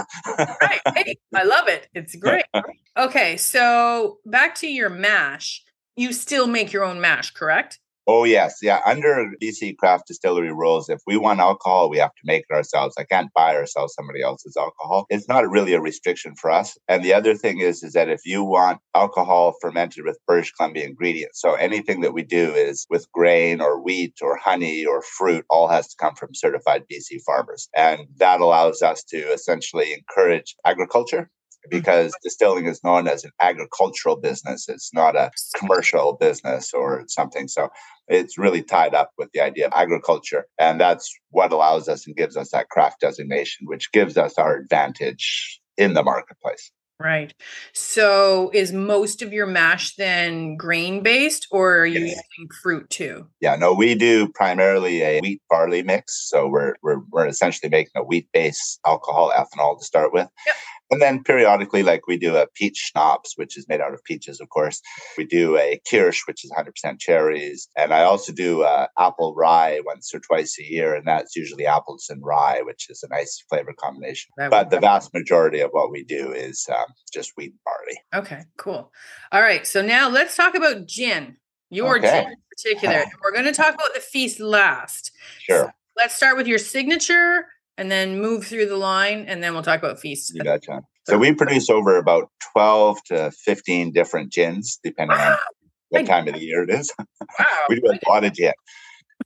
right. 0.62 0.82
Hey, 0.96 1.18
I 1.34 1.44
love 1.44 1.68
it. 1.68 1.88
It's 1.94 2.16
great. 2.16 2.46
Okay, 2.98 3.36
so 3.36 4.20
back 4.26 4.56
to 4.56 4.68
your 4.68 4.90
mash. 4.90 5.66
You 5.98 6.14
still 6.14 6.48
make 6.48 6.72
your 6.72 6.86
own 6.86 7.02
mash, 7.02 7.32
correct? 7.32 7.80
Oh 8.08 8.24
yes, 8.24 8.60
yeah. 8.62 8.82
Under 8.86 9.32
BC 9.42 9.78
craft 9.78 10.06
distillery 10.08 10.54
rules, 10.54 10.90
if 10.90 11.02
we 11.08 11.18
want 11.18 11.40
alcohol, 11.40 11.90
we 11.90 11.98
have 11.98 12.14
to 12.14 12.22
make 12.24 12.46
it 12.48 12.54
ourselves. 12.54 12.96
I 13.00 13.04
can't 13.04 13.34
buy 13.34 13.56
or 13.56 13.66
sell 13.66 13.88
somebody 13.88 14.22
else's 14.22 14.56
alcohol. 14.56 15.08
It's 15.10 15.28
not 15.28 15.50
really 15.50 15.74
a 15.74 15.82
restriction 15.82 16.36
for 16.36 16.52
us. 16.52 16.78
And 16.88 17.04
the 17.04 17.16
other 17.16 17.34
thing 17.34 17.62
is, 17.62 17.82
is 17.82 17.94
that 17.94 18.10
if 18.10 18.22
you 18.24 18.44
want 18.44 18.80
alcohol 18.94 19.56
fermented 19.60 20.06
with 20.06 20.20
British 20.28 20.52
Columbia 20.52 20.86
ingredients, 20.86 21.42
so 21.42 21.56
anything 21.56 22.02
that 22.02 22.14
we 22.14 22.22
do 22.24 22.54
is 22.54 22.86
with 22.92 23.12
grain 23.12 23.60
or 23.60 23.82
wheat 23.82 24.14
or 24.22 24.38
honey 24.38 24.86
or 24.86 25.02
fruit, 25.02 25.44
all 25.50 25.68
has 25.68 25.88
to 25.88 25.96
come 26.00 26.14
from 26.14 26.36
certified 26.36 26.84
BC 26.92 27.22
farmers, 27.26 27.70
and 27.76 28.02
that 28.18 28.40
allows 28.40 28.84
us 28.84 29.04
to 29.06 29.18
essentially 29.18 29.94
encourage 29.94 30.56
agriculture 30.64 31.32
Mm-hmm. 31.66 31.78
because 31.78 32.14
distilling 32.24 32.66
is 32.68 32.84
known 32.84 33.08
as 33.08 33.24
an 33.24 33.32
agricultural 33.42 34.18
business. 34.18 34.70
It's 34.70 34.94
not 34.94 35.16
a 35.16 35.32
commercial 35.58 36.14
business 36.14 36.74
or 36.74 37.04
something. 37.08 37.48
So 37.48 37.70
it's 38.08 38.38
really 38.38 38.62
tied 38.62 38.94
up 38.94 39.12
with 39.18 39.30
the 39.34 39.42
idea 39.42 39.68
of 39.68 39.74
agriculture. 39.76 40.46
And 40.60 40.80
that's 40.80 41.12
what 41.30 41.52
allows 41.52 41.90
us 41.90 42.06
and 42.06 42.16
gives 42.16 42.38
us 42.38 42.52
that 42.52 42.70
craft 42.70 43.02
designation, 43.02 43.68
which 43.68 43.92
gives 43.92 44.18
us 44.18 44.38
our 44.38 44.56
advantage 44.56 45.60
in 45.78 45.94
the 45.94 46.04
marketplace. 46.04 46.72
Right. 46.98 47.34
So 47.74 48.52
is 48.54 48.72
most 48.72 49.22
of 49.22 49.34
your 49.34 49.48
mash 49.48 49.96
then 49.96 50.56
grain 50.56 51.04
based 51.04 51.46
or 51.52 51.80
are 51.80 51.86
you 51.86 52.00
yes. 52.06 52.22
using 52.38 52.50
fruit 52.64 52.90
too? 52.90 53.28
Yeah, 53.42 53.58
no, 53.58 53.74
we 53.74 53.96
do 53.96 54.30
primarily 54.30 55.02
a 55.02 55.20
wheat 55.20 55.42
barley 55.50 55.84
mix. 55.84 56.30
So 56.30 56.48
we're 56.48 56.76
we're, 56.82 57.02
we're 57.12 57.28
essentially 57.28 57.70
making 57.70 57.92
a 57.98 58.04
wheat 58.04 58.30
based 58.32 58.80
alcohol 58.86 59.34
ethanol 59.36 59.78
to 59.78 59.84
start 59.84 60.14
with. 60.14 60.30
Yep. 60.46 60.56
And 60.92 61.02
then 61.02 61.24
periodically, 61.24 61.84
like 61.84 62.08
we 62.08 62.18
do 62.18 62.36
a 62.36 62.48
peach 62.54 62.78
schnapps, 62.78 63.34
which 63.38 63.58
is 63.58 63.68
made 63.68 63.82
out 63.82 63.94
of 63.94 64.04
peaches, 64.04 64.40
of 64.40 64.50
course. 64.50 64.82
We 65.18 65.26
do 65.26 65.58
a 65.58 65.82
kirsch, 65.90 66.22
which 66.28 66.46
is 66.46 66.52
100% 66.52 67.00
cherries. 67.00 67.68
And 67.76 67.94
I 67.94 68.04
also 68.04 68.32
do 68.32 68.62
uh, 68.62 68.88
apple 68.98 69.34
rye 69.36 69.82
once 69.86 70.14
or 70.14 70.20
twice 70.20 70.58
a 70.60 70.64
year. 70.64 70.94
And 70.94 71.08
that's 71.08 71.36
usually 71.36 71.66
apples 71.66 72.06
and 72.10 72.22
rye, 72.24 72.62
which 72.64 72.90
is 72.90 73.04
a 73.04 73.14
nice 73.14 73.44
flavor 73.50 73.74
combination. 73.78 74.32
That 74.38 74.52
but 74.52 74.70
the 74.70 74.80
vast 74.80 75.14
majority 75.14 75.60
of 75.60 75.72
what 75.72 75.92
we 75.92 76.04
do 76.04 76.32
is 76.32 76.68
um, 76.70 76.86
just 77.12 77.32
wheat 77.36 77.52
and 77.52 77.60
barley. 77.66 78.24
Okay, 78.24 78.44
cool. 78.58 78.92
All 79.32 79.42
right. 79.42 79.66
So 79.66 79.82
now 79.82 80.10
let's 80.10 80.36
talk 80.36 80.56
about 80.56 80.86
gin, 80.86 81.38
your 81.70 81.98
okay. 81.98 82.24
gin 82.24 82.32
in 82.32 82.36
particular. 82.52 83.06
We're 83.24 83.34
going 83.34 83.46
to 83.46 83.54
talk 83.54 83.74
about 83.74 83.94
the 83.96 84.02
feast 84.02 84.40
last. 84.40 85.12
Sure. 85.40 85.66
So 85.66 85.72
let's 85.98 86.16
start 86.16 86.38
with 86.38 86.48
your 86.48 86.60
signature 86.60 87.48
and 87.78 87.92
then 87.92 88.20
move 88.20 88.46
through 88.46 88.68
the 88.68 88.78
line, 88.78 89.26
and 89.28 89.44
then 89.44 89.54
we'll 89.54 89.64
talk 89.64 89.80
about 89.80 90.00
feast. 90.00 90.32
You 90.34 90.44
betcha. 90.44 90.82
So 91.08 91.18
we 91.18 91.34
produce 91.34 91.70
over 91.70 91.98
about 91.98 92.30
12 92.54 93.04
to 93.08 93.32
15 93.32 93.92
different 93.92 94.32
gins, 94.32 94.80
depending 94.84 95.18
on 95.18 95.38
what 95.90 96.06
time 96.06 96.28
of 96.28 96.34
the 96.34 96.42
year 96.42 96.64
it 96.64 96.70
is. 96.70 96.92
Wow. 97.40 97.46
we 97.70 97.80
do 97.80 97.88
a 97.88 98.10
lot 98.10 98.24
of 98.24 98.34
gin. 98.34 98.54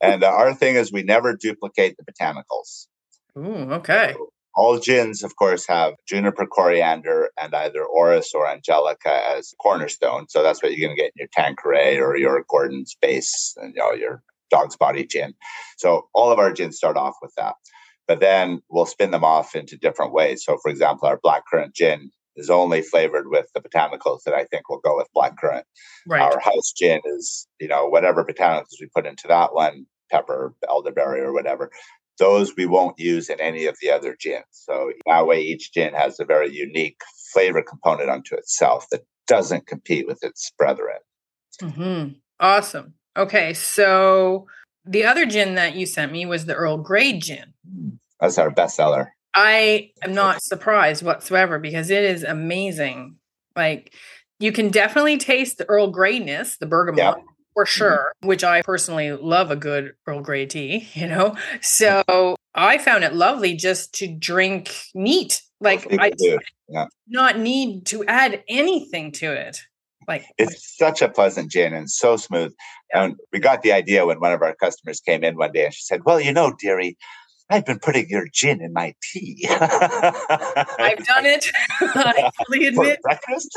And 0.01 0.23
uh, 0.23 0.27
our 0.27 0.53
thing 0.53 0.75
is 0.75 0.91
we 0.91 1.03
never 1.03 1.35
duplicate 1.35 1.95
the 1.97 2.11
botanicals. 2.11 2.87
Ooh, 3.37 3.71
okay. 3.73 4.13
So 4.13 4.29
all 4.55 4.77
gins, 4.77 5.23
of 5.23 5.35
course, 5.37 5.65
have 5.67 5.93
juniper 6.07 6.45
coriander 6.45 7.29
and 7.39 7.53
either 7.55 7.83
orris 7.83 8.33
or 8.33 8.47
angelica 8.47 9.21
as 9.37 9.53
cornerstone. 9.61 10.27
So 10.27 10.43
that's 10.43 10.61
what 10.61 10.75
you're 10.75 10.87
going 10.87 10.97
to 10.97 11.01
get 11.01 11.13
in 11.15 11.19
your 11.19 11.29
Tanqueray 11.31 11.97
or 11.97 12.17
your 12.17 12.43
Gordon's 12.49 12.95
base 13.01 13.55
and 13.57 13.73
you 13.73 13.81
know, 13.81 13.93
your 13.93 14.21
dog's 14.51 14.75
body 14.75 15.05
gin. 15.05 15.33
So 15.77 16.07
all 16.13 16.31
of 16.31 16.39
our 16.39 16.51
gins 16.51 16.77
start 16.77 16.97
off 16.97 17.15
with 17.21 17.33
that 17.37 17.55
but 18.09 18.19
then 18.19 18.59
we'll 18.71 18.87
spin 18.87 19.11
them 19.11 19.23
off 19.23 19.55
into 19.55 19.77
different 19.77 20.11
ways. 20.11 20.43
So, 20.43 20.57
for 20.63 20.71
example, 20.71 21.07
our 21.07 21.19
black 21.21 21.43
currant 21.45 21.75
gin 21.75 22.09
is 22.35 22.49
only 22.49 22.81
flavored 22.81 23.29
with 23.29 23.45
the 23.53 23.61
botanicals 23.61 24.23
that 24.25 24.33
I 24.33 24.45
think 24.45 24.67
will 24.67 24.79
go 24.79 24.97
with 24.97 25.13
black 25.13 25.37
currant. 25.37 25.67
Right. 26.07 26.19
Our 26.19 26.39
house 26.39 26.73
gin 26.75 27.01
is, 27.05 27.47
you 27.59 27.67
know, 27.67 27.85
whatever 27.85 28.25
botanicals 28.25 28.81
we 28.81 28.89
put 28.95 29.05
into 29.05 29.27
that 29.27 29.53
one, 29.53 29.85
pepper, 30.09 30.55
elderberry, 30.67 31.21
or 31.21 31.31
whatever. 31.31 31.69
Those 32.17 32.55
we 32.55 32.65
won't 32.65 32.97
use 32.97 33.29
in 33.29 33.39
any 33.39 33.67
of 33.67 33.77
the 33.79 33.91
other 33.91 34.17
gins. 34.19 34.43
So 34.53 34.91
that 35.05 35.27
way, 35.27 35.43
each 35.43 35.71
gin 35.71 35.93
has 35.93 36.19
a 36.19 36.25
very 36.25 36.51
unique 36.51 37.01
flavor 37.31 37.61
component 37.61 38.09
unto 38.09 38.33
itself 38.33 38.87
that 38.89 39.01
doesn't 39.27 39.67
compete 39.67 40.07
with 40.07 40.17
its 40.23 40.51
brethren. 40.57 40.97
Mm-hmm. 41.61 42.13
Awesome. 42.39 42.95
Okay, 43.15 43.53
so 43.53 44.47
the 44.85 45.05
other 45.05 45.25
gin 45.25 45.55
that 45.55 45.75
you 45.75 45.85
sent 45.85 46.11
me 46.11 46.25
was 46.25 46.45
the 46.45 46.55
Earl 46.55 46.77
Grey 46.77 47.19
gin. 47.19 47.53
That's 48.19 48.37
our 48.37 48.51
bestseller. 48.51 49.07
I 49.33 49.91
am 50.01 50.13
not 50.13 50.41
surprised 50.41 51.03
whatsoever 51.03 51.59
because 51.59 51.89
it 51.89 52.03
is 52.03 52.23
amazing. 52.23 53.17
Like 53.55 53.93
you 54.39 54.51
can 54.51 54.69
definitely 54.69 55.17
taste 55.17 55.57
the 55.57 55.65
Earl 55.69 55.91
Greyness, 55.91 56.57
the 56.57 56.65
bergamot. 56.65 56.97
Yeah. 56.97 57.13
For 57.55 57.65
mm-hmm. 57.65 57.77
sure, 57.77 58.13
mm-hmm. 58.17 58.27
which 58.27 58.43
I 58.43 58.61
personally 58.61 59.11
love 59.11 59.51
a 59.51 59.55
good 59.55 59.93
Earl 60.07 60.21
Grey 60.21 60.45
tea, 60.45 60.87
you 60.93 61.07
know. 61.07 61.35
So 61.61 62.37
I 62.55 62.77
found 62.77 63.03
it 63.03 63.13
lovely 63.13 63.55
just 63.55 63.93
to 63.95 64.07
drink 64.07 64.73
neat. 64.93 65.41
Like 65.59 65.85
I 65.99 66.11
yeah. 66.67 66.85
not 67.07 67.37
need 67.37 67.85
to 67.87 68.05
add 68.05 68.43
anything 68.47 69.11
to 69.13 69.33
it. 69.33 69.59
Like 70.09 70.25
it's 70.39 70.75
such 70.75 71.03
a 71.03 71.07
pleasant 71.07 71.51
gin 71.51 71.73
and 71.73 71.89
so 71.89 72.17
smooth. 72.17 72.53
Yeah. 72.93 73.03
And 73.03 73.15
we 73.31 73.39
got 73.39 73.61
the 73.61 73.71
idea 73.71 74.07
when 74.07 74.19
one 74.19 74.33
of 74.33 74.41
our 74.41 74.55
customers 74.55 74.99
came 74.99 75.23
in 75.23 75.37
one 75.37 75.51
day 75.51 75.65
and 75.65 75.73
she 75.73 75.83
said, 75.83 76.01
"Well, 76.03 76.19
you 76.19 76.33
know, 76.33 76.51
dearie, 76.59 76.97
I've 77.47 77.63
been 77.63 77.77
putting 77.77 78.09
your 78.09 78.27
gin 78.33 78.59
in 78.59 78.73
my 78.73 78.95
tea. 79.03 79.45
I've 79.49 81.05
done 81.05 81.27
it. 81.27 81.51
I 81.79 82.31
fully 82.45 82.65
admit. 82.65 82.99
For 83.03 83.09
breakfast? 83.09 83.51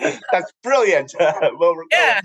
That's 0.32 0.52
brilliant. 0.62 1.14
well, 1.18 1.76
yeah 1.92 2.20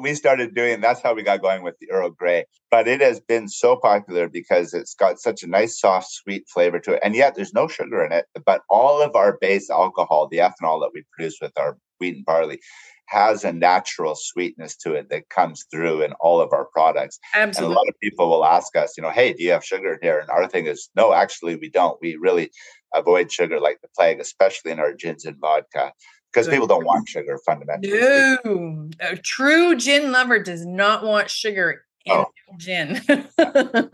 we 0.00 0.14
started 0.14 0.54
doing 0.54 0.80
that's 0.80 1.02
how 1.02 1.14
we 1.14 1.22
got 1.22 1.42
going 1.42 1.62
with 1.62 1.74
the 1.80 1.90
earl 1.90 2.10
grey 2.10 2.44
but 2.70 2.86
it 2.86 3.00
has 3.00 3.20
been 3.20 3.48
so 3.48 3.76
popular 3.76 4.28
because 4.28 4.74
it's 4.74 4.94
got 4.94 5.18
such 5.18 5.42
a 5.42 5.46
nice 5.46 5.80
soft 5.80 6.10
sweet 6.10 6.44
flavor 6.52 6.78
to 6.78 6.92
it 6.94 7.00
and 7.02 7.14
yet 7.14 7.34
there's 7.34 7.54
no 7.54 7.68
sugar 7.68 8.04
in 8.04 8.12
it 8.12 8.26
but 8.44 8.62
all 8.68 9.02
of 9.02 9.14
our 9.14 9.38
base 9.40 9.70
alcohol 9.70 10.28
the 10.28 10.38
ethanol 10.38 10.80
that 10.80 10.90
we 10.94 11.04
produce 11.12 11.38
with 11.40 11.52
our 11.58 11.76
wheat 11.98 12.16
and 12.16 12.24
barley 12.24 12.60
has 13.08 13.42
a 13.42 13.52
natural 13.52 14.14
sweetness 14.14 14.76
to 14.76 14.92
it 14.92 15.08
that 15.08 15.30
comes 15.30 15.64
through 15.70 16.02
in 16.02 16.12
all 16.20 16.42
of 16.42 16.52
our 16.52 16.66
products. 16.66 17.18
Absolutely. 17.34 17.72
And 17.72 17.74
a 17.74 17.78
lot 17.78 17.88
of 17.88 18.00
people 18.02 18.28
will 18.28 18.44
ask 18.44 18.76
us, 18.76 18.98
you 18.98 19.02
know, 19.02 19.10
hey, 19.10 19.32
do 19.32 19.42
you 19.42 19.50
have 19.52 19.64
sugar 19.64 19.98
here? 20.02 20.18
And 20.18 20.28
our 20.28 20.46
thing 20.46 20.66
is, 20.66 20.90
no, 20.94 21.14
actually, 21.14 21.56
we 21.56 21.70
don't. 21.70 21.98
We 22.02 22.16
really 22.16 22.50
avoid 22.94 23.32
sugar 23.32 23.60
like 23.60 23.80
the 23.80 23.88
plague, 23.96 24.20
especially 24.20 24.72
in 24.72 24.78
our 24.78 24.92
gins 24.92 25.24
and 25.24 25.38
vodka 25.40 25.92
because 26.38 26.52
people 26.52 26.66
don't 26.66 26.84
want 26.84 27.08
sugar 27.08 27.38
fundamentally. 27.44 27.90
No, 27.90 28.88
a 29.00 29.16
true 29.16 29.76
gin 29.76 30.12
lover 30.12 30.38
does 30.42 30.64
not 30.64 31.04
want 31.04 31.30
sugar 31.30 31.82
in 32.04 32.12
oh. 32.12 32.26
gin. 32.58 33.00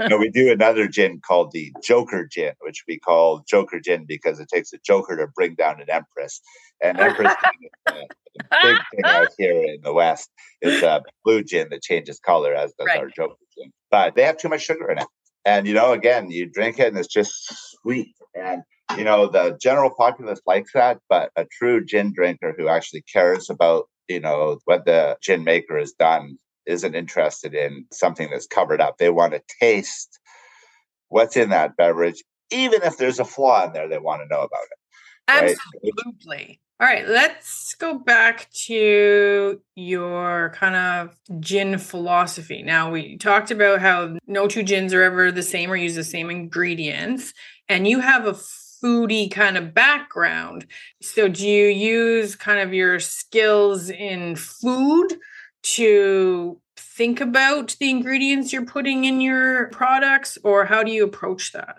no, 0.08 0.18
we 0.18 0.30
do 0.34 0.52
another 0.52 0.88
gin 0.88 1.20
called 1.20 1.52
the 1.52 1.72
Joker 1.82 2.26
gin, 2.30 2.52
which 2.60 2.84
we 2.86 2.98
call 2.98 3.44
Joker 3.48 3.80
gin 3.80 4.04
because 4.06 4.40
it 4.40 4.48
takes 4.48 4.72
a 4.72 4.78
Joker 4.84 5.16
to 5.16 5.26
bring 5.28 5.54
down 5.54 5.80
an 5.80 5.88
empress. 5.90 6.40
And 6.82 6.98
empress 7.00 7.34
is 7.88 7.94
a 8.50 8.56
big 8.62 8.76
thing 8.90 9.04
out 9.04 9.28
here 9.38 9.52
in 9.52 9.80
the 9.82 9.92
West. 9.92 10.30
It's 10.60 10.82
a 10.82 11.02
blue 11.24 11.42
gin 11.42 11.68
that 11.70 11.82
changes 11.82 12.20
color, 12.20 12.54
as 12.54 12.72
does 12.74 12.86
right. 12.86 12.98
our 12.98 13.08
Joker 13.08 13.36
gin. 13.56 13.72
But 13.90 14.14
they 14.14 14.24
have 14.24 14.36
too 14.36 14.48
much 14.48 14.62
sugar 14.62 14.90
in 14.90 14.98
it. 14.98 15.06
And 15.46 15.66
you 15.66 15.74
know, 15.74 15.92
again, 15.92 16.30
you 16.30 16.46
drink 16.46 16.78
it 16.78 16.88
and 16.88 16.98
it's 16.98 17.08
just 17.08 17.32
sweet. 17.82 18.14
And 18.34 18.62
you 18.96 19.04
know, 19.04 19.26
the 19.26 19.58
general 19.60 19.90
populace 19.90 20.40
likes 20.46 20.72
that, 20.74 20.98
but 21.08 21.30
a 21.36 21.46
true 21.46 21.84
gin 21.84 22.12
drinker 22.12 22.54
who 22.56 22.68
actually 22.68 23.02
cares 23.02 23.50
about, 23.50 23.88
you 24.08 24.20
know, 24.20 24.58
what 24.66 24.84
the 24.84 25.16
gin 25.22 25.44
maker 25.44 25.78
has 25.78 25.92
done 25.92 26.38
isn't 26.66 26.94
interested 26.94 27.54
in 27.54 27.86
something 27.92 28.28
that's 28.30 28.46
covered 28.46 28.80
up. 28.80 28.98
They 28.98 29.10
want 29.10 29.32
to 29.32 29.42
taste 29.60 30.18
what's 31.08 31.36
in 31.36 31.50
that 31.50 31.76
beverage, 31.76 32.22
even 32.50 32.82
if 32.82 32.96
there's 32.96 33.18
a 33.18 33.24
flaw 33.24 33.66
in 33.66 33.72
there, 33.72 33.88
they 33.88 33.98
want 33.98 34.22
to 34.22 34.28
know 34.28 34.42
about 34.42 34.62
it. 34.70 34.78
Absolutely. 35.28 36.24
Right? 36.26 36.58
All 36.80 36.88
right, 36.88 37.06
let's 37.06 37.74
go 37.76 37.98
back 37.98 38.50
to 38.66 39.60
your 39.76 40.52
kind 40.56 40.74
of 40.74 41.16
gin 41.40 41.78
philosophy. 41.78 42.62
Now, 42.64 42.90
we 42.90 43.16
talked 43.16 43.52
about 43.52 43.80
how 43.80 44.18
no 44.26 44.48
two 44.48 44.64
gins 44.64 44.92
are 44.92 45.02
ever 45.02 45.30
the 45.30 45.42
same 45.42 45.70
or 45.70 45.76
use 45.76 45.94
the 45.94 46.02
same 46.02 46.30
ingredients, 46.30 47.32
and 47.68 47.86
you 47.86 48.00
have 48.00 48.26
a 48.26 48.34
foodie 48.84 49.30
kind 49.30 49.56
of 49.56 49.72
background. 49.72 50.66
So, 51.00 51.28
do 51.28 51.48
you 51.48 51.68
use 51.68 52.36
kind 52.36 52.60
of 52.60 52.74
your 52.74 53.00
skills 53.00 53.88
in 53.88 54.36
food 54.36 55.14
to 55.62 56.60
think 56.76 57.20
about 57.20 57.76
the 57.80 57.90
ingredients 57.90 58.52
you're 58.52 58.66
putting 58.66 59.06
in 59.06 59.20
your 59.20 59.68
products, 59.68 60.36
or 60.44 60.66
how 60.66 60.82
do 60.82 60.92
you 60.92 61.04
approach 61.04 61.52
that? 61.52 61.76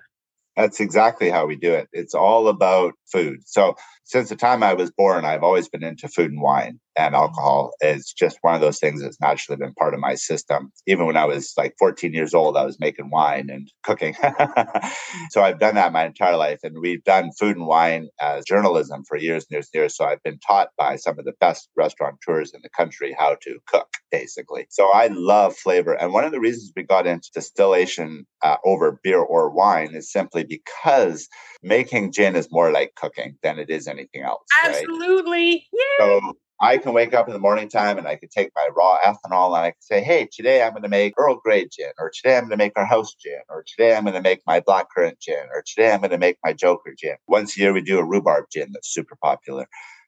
That's 0.58 0.80
exactly 0.80 1.30
how 1.30 1.46
we 1.46 1.58
do 1.58 1.74
it. 1.74 1.90
It's 1.92 2.16
all 2.16 2.48
about 2.48 2.94
food. 3.12 3.40
So, 3.46 3.76
since 4.04 4.30
the 4.30 4.36
time 4.36 4.64
I 4.64 4.74
was 4.74 4.92
born, 4.92 5.26
I've 5.26 5.44
always 5.44 5.70
been 5.70 5.84
into 5.84 6.08
food 6.08 6.32
and 6.32 6.42
wine 6.42 6.80
and 6.98 7.16
alcohol. 7.16 7.72
is 7.82 8.12
just 8.12 8.38
one 8.42 8.56
of 8.56 8.62
those 8.62 8.80
things 8.80 9.02
that's 9.02 9.20
naturally 9.20 9.58
been 9.58 9.74
part 9.74 9.94
of 9.94 10.00
my 10.00 10.16
system. 10.16 10.72
Even 10.88 11.06
when 11.06 11.18
I 11.18 11.26
was 11.26 11.54
like 11.58 11.76
14 11.78 12.14
years 12.14 12.34
old, 12.34 12.58
I 12.58 12.66
was 12.66 12.80
making 12.80 13.10
wine 13.10 13.50
and 13.50 13.72
cooking. 13.84 14.16
so 15.30 15.42
I've 15.42 15.60
done 15.60 15.76
that 15.76 15.94
my 15.94 16.06
entire 16.06 16.38
life. 16.38 16.60
And 16.64 16.80
we've 16.80 17.04
done 17.04 17.32
food 17.38 17.58
and 17.58 17.68
wine 17.68 18.10
as 18.22 18.46
journalism 18.46 19.04
for 19.08 19.18
years 19.18 19.44
and 19.44 19.56
years 19.56 19.70
and 19.74 19.80
years. 19.80 19.96
So 19.96 20.06
I've 20.06 20.24
been 20.24 20.40
taught 20.40 20.70
by 20.78 20.96
some 20.96 21.20
of 21.20 21.26
the 21.26 21.34
best 21.40 21.70
restaurateurs 21.76 22.54
in 22.54 22.62
the 22.64 22.70
country 22.70 23.16
how 23.18 23.36
to 23.42 23.60
cook, 23.68 23.88
basically. 24.12 24.68
So 24.70 24.92
I 24.92 25.08
love 25.08 25.56
flavor. 25.56 25.94
And 25.94 26.14
one 26.14 26.24
of 26.24 26.32
the 26.32 26.40
reasons 26.40 26.72
we 26.76 26.84
got 26.84 27.08
into 27.08 27.30
distillation 27.34 28.26
uh, 28.42 28.58
over 28.66 29.00
beer 29.04 29.20
or 29.20 29.50
wine 29.50 29.94
is 29.94 30.12
simply 30.12 30.44
because 30.44 31.28
making 31.64 32.12
gin 32.12 32.36
is 32.36 32.48
more 32.52 32.72
like 32.72 32.94
cooking 32.96 33.38
than 33.44 33.60
it 33.60 33.70
is 33.70 33.88
anything 33.88 34.22
else. 34.22 34.44
Absolutely. 34.64 35.52
Right? 35.52 35.62
Yeah. 35.74 36.20
So 36.20 36.34
I 36.62 36.78
can 36.78 36.94
wake 36.94 37.14
up 37.14 37.28
in 37.28 37.34
the 37.34 37.40
morning 37.40 37.68
time 37.68 37.98
and 37.98 38.08
I 38.08 38.16
can 38.16 38.30
take 38.30 38.52
my 38.56 38.70
raw 38.76 38.98
ethanol 39.02 39.56
and 39.58 39.66
I 39.66 39.72
can 39.72 39.82
say, 39.82 40.02
hey, 40.02 40.28
today 40.32 40.64
I'm 40.64 40.72
going 40.72 40.84
to 40.84 40.90
make 40.90 41.14
Earl 41.18 41.40
Grey 41.44 41.68
gin, 41.68 41.92
or 42.00 42.12
today 42.14 42.38
I'm 42.38 42.44
going 42.44 42.52
to 42.52 42.58
make 42.58 42.74
our 42.78 42.86
house 42.86 43.14
gin, 43.16 43.42
or 43.50 43.64
today 43.68 43.96
I'm 43.96 44.04
going 44.04 44.16
to 44.16 44.22
make 44.22 44.42
my 44.48 44.62
blackcurrant 44.62 45.20
gin, 45.20 45.48
or 45.54 45.64
today 45.66 45.92
I'm 45.92 46.00
going 46.00 46.12
to 46.12 46.18
make 46.18 46.38
my 46.44 46.54
Joker 46.54 46.96
gin. 46.98 47.16
Once 47.28 47.58
a 47.58 47.62
year, 47.62 47.74
we 47.74 47.82
do 47.82 48.00
a 48.00 48.06
rhubarb 48.06 48.46
gin 48.52 48.70
that's 48.72 48.94
super 48.94 49.18
popular. 49.22 49.68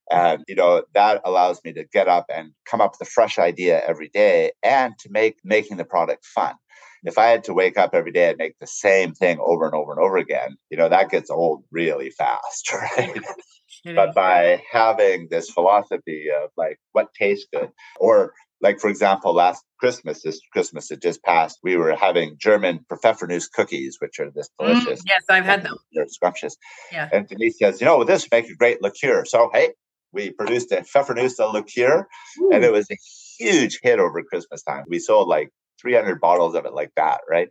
And, 0.10 0.46
you 0.48 0.56
know, 0.56 0.84
that 0.94 1.22
allows 1.26 1.60
me 1.66 1.74
to 1.74 1.84
get 1.92 2.08
up 2.08 2.28
and 2.34 2.52
come 2.66 2.80
up 2.80 2.94
with 2.98 3.06
a 3.08 3.12
fresh 3.12 3.38
idea 3.38 3.86
every 3.86 4.08
day 4.08 4.54
and 4.64 4.94
to 5.00 5.10
make 5.12 5.36
making 5.44 5.76
the 5.76 5.84
product 5.84 6.26
fun. 6.26 6.56
If 7.04 7.18
I 7.18 7.28
had 7.28 7.44
to 7.46 7.54
wake 7.54 7.78
up 7.78 7.92
every 7.94 8.12
day 8.12 8.30
and 8.30 8.38
make 8.38 8.58
the 8.60 8.68
same 8.68 9.14
thing 9.14 9.40
over 9.40 9.66
and 9.66 9.76
over 9.76 9.92
and 9.92 10.02
over 10.02 10.18
again, 10.18 10.58
you 10.70 10.78
know, 10.78 10.90
that 10.90 11.10
gets 11.10 11.30
old 11.30 11.64
really 11.72 12.10
fast, 12.10 12.72
right? 12.98 13.18
but 13.96 14.14
by 14.14 14.62
having 14.72 15.28
this 15.30 15.50
philosophy 15.50 16.28
of 16.32 16.50
like 16.58 16.80
what 16.94 17.14
tastes 17.14 17.48
good 17.54 17.70
or 18.00 18.34
like 18.62 18.80
for 18.80 18.90
example 18.90 19.34
last 19.34 19.64
christmas 19.80 20.24
this 20.24 20.40
christmas 20.52 20.88
that 20.88 21.02
just 21.02 21.24
passed 21.24 21.60
we 21.64 21.76
were 21.76 21.96
having 21.96 22.36
german 22.40 22.80
pfeffernuss 22.92 23.52
cookies 23.52 23.98
which 24.00 24.20
are 24.20 24.32
this 24.32 24.50
mm, 24.60 24.68
delicious 24.68 25.02
mm, 25.02 25.04
yes 25.08 25.24
i've 25.30 25.46
had 25.46 25.64
them. 25.64 25.76
They're 25.94 26.08
scrumptious. 26.08 26.58
Yeah. 26.92 27.10
And 27.12 27.28
denise 27.28 27.60
says 27.60 27.80
you 27.80 27.86
know 27.86 28.04
this 28.04 28.28
make 28.32 28.50
a 28.50 28.56
great 28.56 28.82
liqueur. 28.82 29.26
So 29.26 29.50
hey 29.54 29.72
we 30.14 30.32
produced 30.32 30.72
a 30.72 30.78
pfeffernuss 30.78 31.38
liqueur 31.54 32.08
Ooh. 32.42 32.52
and 32.54 32.64
it 32.64 32.72
was 32.72 32.90
a 32.92 32.98
huge 33.38 33.80
hit 33.84 34.00
over 34.00 34.24
christmas 34.24 34.64
time. 34.64 34.86
We 34.88 35.00
sold 35.00 35.28
like 35.28 35.50
300 35.82 36.20
bottles 36.20 36.56
of 36.56 36.66
it 36.66 36.74
like 36.74 36.92
that 36.96 37.22
right 37.30 37.50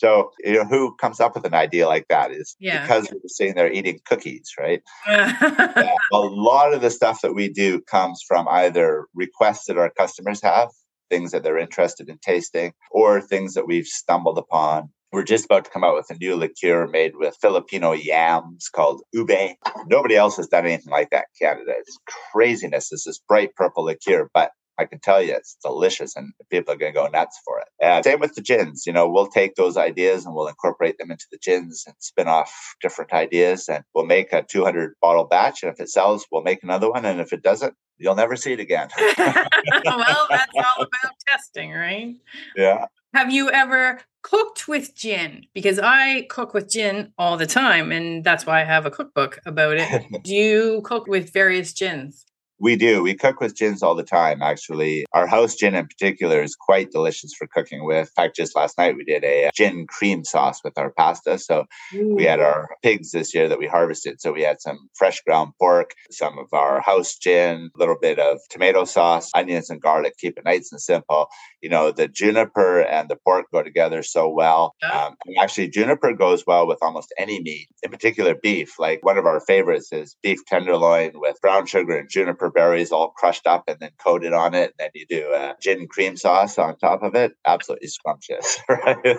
so, 0.00 0.30
you 0.42 0.54
know, 0.54 0.64
who 0.64 0.94
comes 0.96 1.20
up 1.20 1.34
with 1.34 1.44
an 1.44 1.52
idea 1.52 1.86
like 1.86 2.08
that 2.08 2.30
is 2.30 2.56
yeah. 2.58 2.82
because 2.82 3.10
we're 3.10 3.20
sitting 3.26 3.54
there 3.54 3.70
eating 3.70 4.00
cookies, 4.06 4.54
right? 4.58 4.80
yeah, 5.06 5.94
a 6.12 6.18
lot 6.18 6.72
of 6.72 6.80
the 6.80 6.90
stuff 6.90 7.20
that 7.20 7.34
we 7.34 7.48
do 7.50 7.82
comes 7.82 8.24
from 8.26 8.48
either 8.48 9.06
requests 9.14 9.66
that 9.66 9.76
our 9.76 9.90
customers 9.90 10.40
have, 10.42 10.70
things 11.10 11.32
that 11.32 11.42
they're 11.42 11.58
interested 11.58 12.08
in 12.08 12.18
tasting, 12.18 12.72
or 12.90 13.20
things 13.20 13.52
that 13.52 13.66
we've 13.66 13.86
stumbled 13.86 14.38
upon 14.38 14.88
we're 15.12 15.24
just 15.24 15.46
about 15.46 15.64
to 15.64 15.70
come 15.70 15.82
out 15.82 15.96
with 15.96 16.10
a 16.10 16.14
new 16.14 16.36
liqueur 16.36 16.86
made 16.86 17.16
with 17.16 17.36
Filipino 17.40 17.92
yams 17.92 18.68
called 18.68 19.02
ube. 19.12 19.56
Nobody 19.88 20.14
else 20.14 20.36
has 20.36 20.46
done 20.46 20.66
anything 20.66 20.92
like 20.92 21.10
that 21.10 21.26
in 21.40 21.48
Canada. 21.48 21.72
It's 21.78 21.98
craziness. 22.32 22.92
It's 22.92 23.04
this 23.04 23.18
bright 23.18 23.54
purple 23.56 23.84
liqueur, 23.84 24.30
but 24.32 24.52
I 24.80 24.86
can 24.86 24.98
tell 24.98 25.22
you 25.22 25.34
it's 25.34 25.56
delicious 25.62 26.16
and 26.16 26.32
people 26.50 26.72
are 26.72 26.78
going 26.78 26.94
to 26.94 26.98
go 26.98 27.06
nuts 27.06 27.38
for 27.44 27.60
it. 27.60 27.68
And 27.82 28.02
same 28.02 28.18
with 28.18 28.34
the 28.34 28.40
gins. 28.40 28.86
You 28.86 28.92
know, 28.92 29.08
we'll 29.08 29.26
take 29.26 29.54
those 29.56 29.76
ideas 29.76 30.24
and 30.24 30.34
we'll 30.34 30.48
incorporate 30.48 30.96
them 30.98 31.10
into 31.10 31.26
the 31.30 31.38
gins 31.38 31.84
and 31.86 31.94
spin 31.98 32.28
off 32.28 32.74
different 32.80 33.12
ideas. 33.12 33.68
And 33.68 33.84
we'll 33.94 34.06
make 34.06 34.32
a 34.32 34.42
200 34.42 34.94
bottle 35.02 35.24
batch. 35.24 35.62
And 35.62 35.70
if 35.70 35.80
it 35.80 35.90
sells, 35.90 36.26
we'll 36.32 36.42
make 36.42 36.62
another 36.62 36.90
one. 36.90 37.04
And 37.04 37.20
if 37.20 37.34
it 37.34 37.42
doesn't, 37.42 37.74
you'll 37.98 38.14
never 38.14 38.36
see 38.36 38.54
it 38.54 38.60
again. 38.60 38.88
well, 39.18 40.26
that's 40.30 40.52
all 40.56 40.82
about 40.82 41.12
testing, 41.28 41.72
right? 41.72 42.16
Yeah. 42.56 42.86
Have 43.12 43.32
you 43.32 43.50
ever 43.50 44.00
cooked 44.22 44.68
with 44.68 44.94
gin? 44.94 45.46
Because 45.52 45.78
I 45.78 46.22
cook 46.30 46.54
with 46.54 46.70
gin 46.70 47.12
all 47.18 47.36
the 47.36 47.46
time, 47.46 47.90
and 47.90 48.24
that's 48.24 48.46
why 48.46 48.60
I 48.60 48.64
have 48.64 48.86
a 48.86 48.90
cookbook 48.90 49.40
about 49.44 49.76
it. 49.78 50.04
Do 50.22 50.32
you 50.32 50.80
cook 50.84 51.06
with 51.06 51.32
various 51.32 51.72
gins? 51.72 52.24
We 52.60 52.76
do. 52.76 53.02
We 53.02 53.14
cook 53.14 53.40
with 53.40 53.56
gins 53.56 53.82
all 53.82 53.94
the 53.94 54.04
time, 54.04 54.42
actually. 54.42 55.06
Our 55.12 55.26
house 55.26 55.54
gin 55.54 55.74
in 55.74 55.86
particular 55.86 56.42
is 56.42 56.54
quite 56.54 56.90
delicious 56.90 57.32
for 57.32 57.46
cooking 57.46 57.84
with. 57.86 58.08
In 58.08 58.22
fact, 58.22 58.36
just 58.36 58.54
last 58.54 58.76
night 58.76 58.96
we 58.96 59.04
did 59.04 59.24
a 59.24 59.50
gin 59.54 59.86
cream 59.86 60.24
sauce 60.24 60.60
with 60.62 60.76
our 60.76 60.90
pasta. 60.90 61.38
So 61.38 61.64
Ooh. 61.94 62.14
we 62.14 62.24
had 62.24 62.40
our 62.40 62.68
pigs 62.82 63.12
this 63.12 63.34
year 63.34 63.48
that 63.48 63.58
we 63.58 63.66
harvested. 63.66 64.20
So 64.20 64.32
we 64.32 64.42
had 64.42 64.60
some 64.60 64.90
fresh 64.94 65.22
ground 65.22 65.52
pork, 65.58 65.92
some 66.10 66.38
of 66.38 66.48
our 66.52 66.80
house 66.82 67.16
gin, 67.16 67.70
a 67.74 67.78
little 67.78 67.96
bit 67.98 68.18
of 68.18 68.38
tomato 68.50 68.84
sauce, 68.84 69.30
onions 69.34 69.70
and 69.70 69.80
garlic. 69.80 70.18
Keep 70.18 70.36
it 70.36 70.44
nice 70.44 70.70
and 70.70 70.80
simple. 70.80 71.28
You 71.62 71.68
know, 71.68 71.90
the 71.90 72.08
juniper 72.08 72.80
and 72.80 73.08
the 73.08 73.16
pork 73.16 73.46
go 73.52 73.62
together 73.62 74.02
so 74.02 74.28
well. 74.28 74.74
Um, 74.92 75.16
actually, 75.40 75.68
juniper 75.68 76.12
goes 76.12 76.44
well 76.46 76.66
with 76.66 76.78
almost 76.82 77.12
any 77.18 77.40
meat, 77.40 77.68
in 77.82 77.90
particular 77.90 78.34
beef. 78.34 78.78
Like 78.78 79.04
one 79.04 79.18
of 79.18 79.26
our 79.26 79.40
favorites 79.40 79.92
is 79.92 80.16
beef 80.22 80.44
tenderloin 80.46 81.12
with 81.14 81.40
brown 81.40 81.66
sugar 81.66 81.96
and 81.98 82.08
juniper 82.08 82.50
berries 82.50 82.92
all 82.92 83.10
crushed 83.10 83.46
up 83.46 83.64
and 83.68 83.78
then 83.80 83.90
coated 83.98 84.32
on 84.32 84.54
it. 84.54 84.74
And 84.78 84.78
then 84.78 84.90
you 84.94 85.06
do 85.08 85.32
a 85.32 85.54
gin 85.60 85.86
cream 85.88 86.16
sauce 86.16 86.58
on 86.58 86.76
top 86.78 87.02
of 87.02 87.14
it. 87.14 87.32
Absolutely 87.46 87.88
scrumptious, 87.88 88.60
right? 88.68 89.16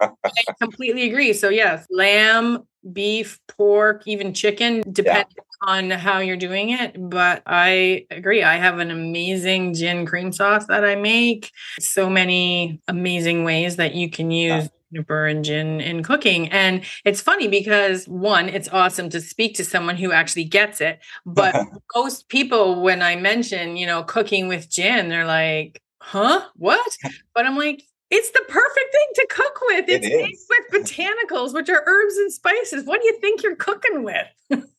I 0.00 0.54
completely 0.60 1.08
agree. 1.08 1.32
So, 1.32 1.48
yes, 1.48 1.86
lamb, 1.90 2.66
beef, 2.92 3.40
pork, 3.48 4.02
even 4.06 4.32
chicken, 4.32 4.82
depending 4.92 5.26
yeah. 5.36 5.42
On 5.62 5.90
how 5.90 6.18
you're 6.18 6.36
doing 6.36 6.70
it. 6.70 6.96
But 6.98 7.42
I 7.46 8.06
agree. 8.10 8.42
I 8.42 8.56
have 8.56 8.78
an 8.78 8.90
amazing 8.90 9.74
gin 9.74 10.06
cream 10.06 10.32
sauce 10.32 10.66
that 10.66 10.84
I 10.84 10.94
make. 10.96 11.50
So 11.80 12.08
many 12.08 12.80
amazing 12.88 13.44
ways 13.44 13.76
that 13.76 13.94
you 13.94 14.10
can 14.10 14.30
use 14.30 14.64
yeah 14.64 14.68
juniper 14.92 15.26
and 15.26 15.44
gin 15.44 15.80
in 15.80 16.02
cooking. 16.02 16.48
And 16.50 16.84
it's 17.04 17.20
funny 17.20 17.48
because 17.48 18.06
one, 18.06 18.48
it's 18.48 18.68
awesome 18.68 19.10
to 19.10 19.20
speak 19.20 19.56
to 19.56 19.64
someone 19.64 19.96
who 19.96 20.12
actually 20.12 20.44
gets 20.44 20.80
it. 20.80 21.00
But 21.24 21.54
most 21.96 22.28
people, 22.28 22.82
when 22.82 23.02
I 23.02 23.16
mention, 23.16 23.76
you 23.76 23.86
know, 23.86 24.02
cooking 24.02 24.48
with 24.48 24.70
gin, 24.70 25.08
they're 25.08 25.26
like, 25.26 25.82
huh? 26.00 26.42
What? 26.56 26.96
But 27.34 27.44
I'm 27.44 27.56
like, 27.56 27.82
it's 28.10 28.30
the 28.30 28.42
perfect 28.48 28.92
thing 28.92 29.08
to 29.16 29.26
cook 29.28 29.60
with. 29.66 29.84
It's 29.88 30.06
it 30.06 30.16
made 30.16 30.34
with 30.48 30.84
botanicals, 30.84 31.52
which 31.52 31.68
are 31.68 31.82
herbs 31.84 32.16
and 32.16 32.32
spices. 32.32 32.86
What 32.86 33.02
do 33.02 33.06
you 33.08 33.18
think 33.20 33.42
you're 33.42 33.56
cooking 33.56 34.04
with? 34.04 34.26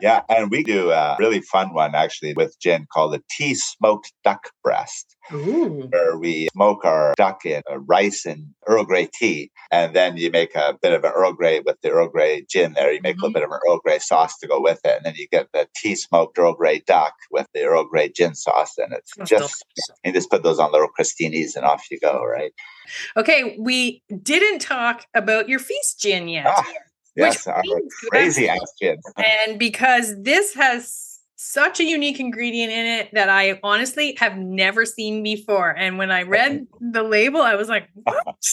yeah, 0.00 0.22
and 0.28 0.50
we 0.50 0.62
do 0.62 0.90
a 0.90 1.16
really 1.18 1.40
fun 1.40 1.72
one 1.74 1.94
actually 1.94 2.34
with 2.34 2.58
gin 2.60 2.86
called 2.92 3.14
the 3.14 3.22
tea 3.30 3.54
smoked 3.54 4.12
duck 4.24 4.50
breast, 4.62 5.16
Ooh. 5.32 5.88
where 5.90 6.18
we 6.18 6.48
smoke 6.52 6.84
our 6.84 7.14
duck 7.16 7.44
in 7.44 7.62
rice 7.68 8.24
and 8.24 8.48
Earl 8.66 8.84
Grey 8.84 9.08
tea, 9.12 9.50
and 9.70 9.94
then 9.94 10.16
you 10.16 10.30
make 10.30 10.54
a 10.54 10.76
bit 10.80 10.92
of 10.92 11.04
an 11.04 11.12
Earl 11.14 11.32
Grey 11.32 11.60
with 11.60 11.76
the 11.82 11.90
Earl 11.90 12.08
Grey 12.08 12.44
gin 12.48 12.74
there. 12.74 12.92
You 12.92 13.00
make 13.02 13.16
mm-hmm. 13.16 13.24
a 13.24 13.26
little 13.26 13.40
bit 13.40 13.42
of 13.44 13.50
an 13.50 13.60
Earl 13.68 13.80
Grey 13.84 13.98
sauce 13.98 14.38
to 14.38 14.46
go 14.46 14.60
with 14.60 14.80
it, 14.84 14.96
and 14.96 15.04
then 15.04 15.14
you 15.16 15.26
get 15.30 15.48
the 15.52 15.68
tea 15.76 15.94
smoked 15.94 16.38
Earl 16.38 16.54
Grey 16.54 16.82
duck 16.86 17.14
with 17.30 17.46
the 17.54 17.62
Earl 17.62 17.84
Grey 17.84 18.10
gin 18.10 18.34
sauce, 18.34 18.78
and 18.78 18.92
it's 18.92 19.12
just 19.28 19.64
you 20.04 20.12
just 20.12 20.30
put 20.30 20.42
those 20.42 20.58
on 20.58 20.72
little 20.72 20.88
crostinis 20.98 21.56
and 21.56 21.64
off 21.64 21.84
you 21.90 21.98
go, 22.00 22.22
right? 22.24 22.52
Okay, 23.16 23.56
we 23.58 24.02
didn't 24.22 24.60
talk 24.60 25.06
about 25.14 25.48
your 25.48 25.58
feast 25.58 26.00
gin 26.00 26.28
yet. 26.28 26.46
Ah. 26.48 26.64
Yes, 27.16 27.48
crazy 28.10 28.48
ass 28.48 28.72
kid. 28.80 29.00
and 29.16 29.58
because 29.58 30.14
this 30.22 30.54
has 30.54 31.20
such 31.36 31.80
a 31.80 31.84
unique 31.84 32.18
ingredient 32.18 32.72
in 32.72 32.86
it 32.86 33.10
that 33.12 33.28
I 33.28 33.60
honestly 33.62 34.16
have 34.18 34.36
never 34.36 34.84
seen 34.84 35.22
before. 35.22 35.70
And 35.70 35.98
when 35.98 36.10
I 36.10 36.22
read 36.22 36.66
the 36.80 37.02
label, 37.02 37.40
I 37.40 37.54
was 37.54 37.68
like, 37.68 37.88
what? 37.94 38.44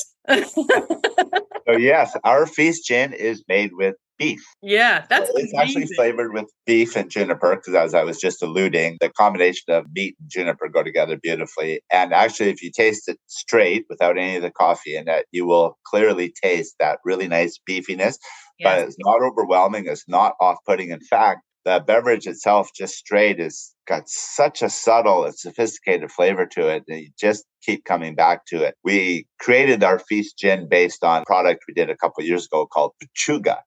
so 1.68 1.78
yes, 1.78 2.16
our 2.24 2.46
feast 2.46 2.86
gin 2.86 3.14
is 3.14 3.44
made 3.48 3.72
with 3.74 3.96
beef. 4.24 4.44
Yeah, 4.62 5.06
that's 5.10 5.28
so 5.28 5.34
it's 5.36 5.54
actually 5.54 5.88
flavored 5.96 6.34
with 6.34 6.46
beef 6.66 6.96
and 6.96 7.10
juniper 7.10 7.56
because, 7.56 7.76
as 7.76 7.94
I 7.94 8.04
was 8.04 8.20
just 8.20 8.42
alluding, 8.42 8.98
the 9.02 9.10
combination 9.10 9.74
of 9.74 9.86
meat 9.94 10.16
and 10.20 10.30
juniper 10.30 10.68
go 10.70 10.84
together 10.84 11.18
beautifully. 11.22 11.82
And 11.92 12.14
actually, 12.14 12.50
if 12.50 12.62
you 12.62 12.72
taste 12.72 13.08
it 13.08 13.18
straight 13.28 13.86
without 13.90 14.18
any 14.18 14.36
of 14.38 14.42
the 14.42 14.52
coffee 14.52 14.96
in 14.96 15.08
it, 15.08 15.26
you 15.32 15.46
will 15.46 15.78
clearly 15.86 16.34
taste 16.44 16.76
that 16.80 17.00
really 17.06 17.28
nice 17.28 17.60
beefiness. 17.70 18.18
Yes. 18.60 18.64
But 18.64 18.80
it's 18.80 18.98
not 19.00 19.22
overwhelming. 19.22 19.86
It's 19.88 20.08
not 20.08 20.34
off-putting. 20.40 20.90
In 20.90 21.02
fact, 21.02 21.42
the 21.66 21.84
beverage 21.86 22.28
itself, 22.28 22.70
just 22.76 22.96
straight, 22.96 23.40
is 23.40 23.74
got 23.88 24.04
such 24.08 24.62
a 24.62 24.70
subtle 24.70 25.26
and 25.26 25.34
sophisticated 25.36 26.12
flavor 26.12 26.46
to 26.46 26.68
it. 26.68 26.84
And 26.88 27.00
you 27.00 27.10
just 27.20 27.46
keep 27.64 27.86
coming 27.86 28.16
back 28.16 28.46
to 28.48 28.64
it. 28.64 28.76
We 28.84 29.26
created 29.40 29.84
our 29.84 29.98
feast 29.98 30.38
gin 30.38 30.68
based 30.70 31.04
on 31.04 31.24
product 31.26 31.64
we 31.68 31.74
did 31.74 31.90
a 31.90 31.98
couple 31.98 32.24
years 32.24 32.46
ago 32.46 32.68
called 32.68 32.92
Pechuga. 33.02 33.60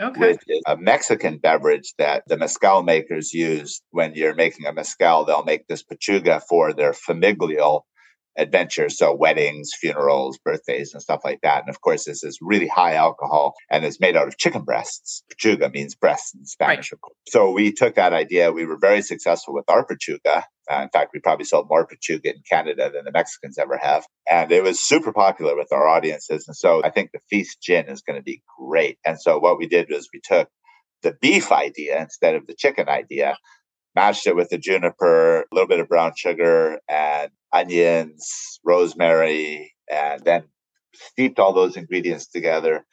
Okay. 0.00 0.20
Which 0.20 0.40
is 0.46 0.62
a 0.66 0.76
Mexican 0.76 1.38
beverage 1.38 1.92
that 1.98 2.22
the 2.26 2.36
mezcal 2.36 2.82
makers 2.82 3.32
use 3.32 3.82
when 3.90 4.14
you're 4.14 4.34
making 4.34 4.66
a 4.66 4.72
mezcal. 4.72 5.24
They'll 5.24 5.44
make 5.44 5.66
this 5.66 5.82
pechuga 5.82 6.40
for 6.48 6.72
their 6.72 6.92
familial 6.92 7.84
adventures. 8.36 8.96
So 8.96 9.14
weddings, 9.14 9.72
funerals, 9.78 10.38
birthdays, 10.38 10.94
and 10.94 11.02
stuff 11.02 11.22
like 11.24 11.40
that. 11.42 11.62
And 11.62 11.68
of 11.68 11.80
course, 11.80 12.04
this 12.04 12.22
is 12.22 12.38
really 12.40 12.68
high 12.68 12.94
alcohol 12.94 13.54
and 13.70 13.84
it's 13.84 14.00
made 14.00 14.16
out 14.16 14.28
of 14.28 14.38
chicken 14.38 14.62
breasts. 14.62 15.24
Pechuga 15.32 15.72
means 15.72 15.94
breast 15.96 16.34
in 16.36 16.46
Spanish, 16.46 16.92
right. 16.92 17.00
So 17.28 17.50
we 17.50 17.72
took 17.72 17.96
that 17.96 18.12
idea. 18.12 18.52
We 18.52 18.64
were 18.64 18.78
very 18.80 19.02
successful 19.02 19.54
with 19.54 19.68
our 19.68 19.84
pechuga. 19.84 20.44
Uh, 20.70 20.82
in 20.82 20.88
fact, 20.90 21.10
we 21.14 21.20
probably 21.20 21.44
sold 21.44 21.68
more 21.68 21.86
pechuga 21.86 22.26
in 22.26 22.42
Canada 22.48 22.90
than 22.92 23.04
the 23.04 23.12
Mexicans 23.12 23.58
ever 23.58 23.78
have. 23.78 24.04
And 24.30 24.52
it 24.52 24.62
was 24.62 24.80
super 24.80 25.12
popular 25.12 25.56
with 25.56 25.72
our 25.72 25.88
audiences. 25.88 26.46
And 26.46 26.56
so 26.56 26.82
I 26.84 26.90
think 26.90 27.10
the 27.12 27.20
Feast 27.30 27.62
Gin 27.62 27.86
is 27.88 28.02
going 28.02 28.18
to 28.18 28.22
be 28.22 28.42
great. 28.58 28.98
And 29.06 29.20
so 29.20 29.38
what 29.38 29.58
we 29.58 29.66
did 29.66 29.88
was 29.90 30.08
we 30.12 30.20
took 30.22 30.48
the 31.02 31.16
beef 31.20 31.52
idea 31.52 32.00
instead 32.00 32.34
of 32.34 32.46
the 32.46 32.54
chicken 32.54 32.88
idea 32.88 33.36
mashed 33.98 34.28
it 34.28 34.36
with 34.36 34.48
the 34.50 34.58
juniper, 34.58 35.40
a 35.40 35.44
little 35.50 35.66
bit 35.66 35.80
of 35.80 35.88
brown 35.88 36.12
sugar, 36.16 36.78
and 36.88 37.32
onions, 37.52 38.60
rosemary, 38.64 39.74
and 39.90 40.22
then 40.24 40.44
steeped 40.94 41.40
all 41.40 41.52
those 41.52 41.76
ingredients 41.76 42.28
together 42.28 42.86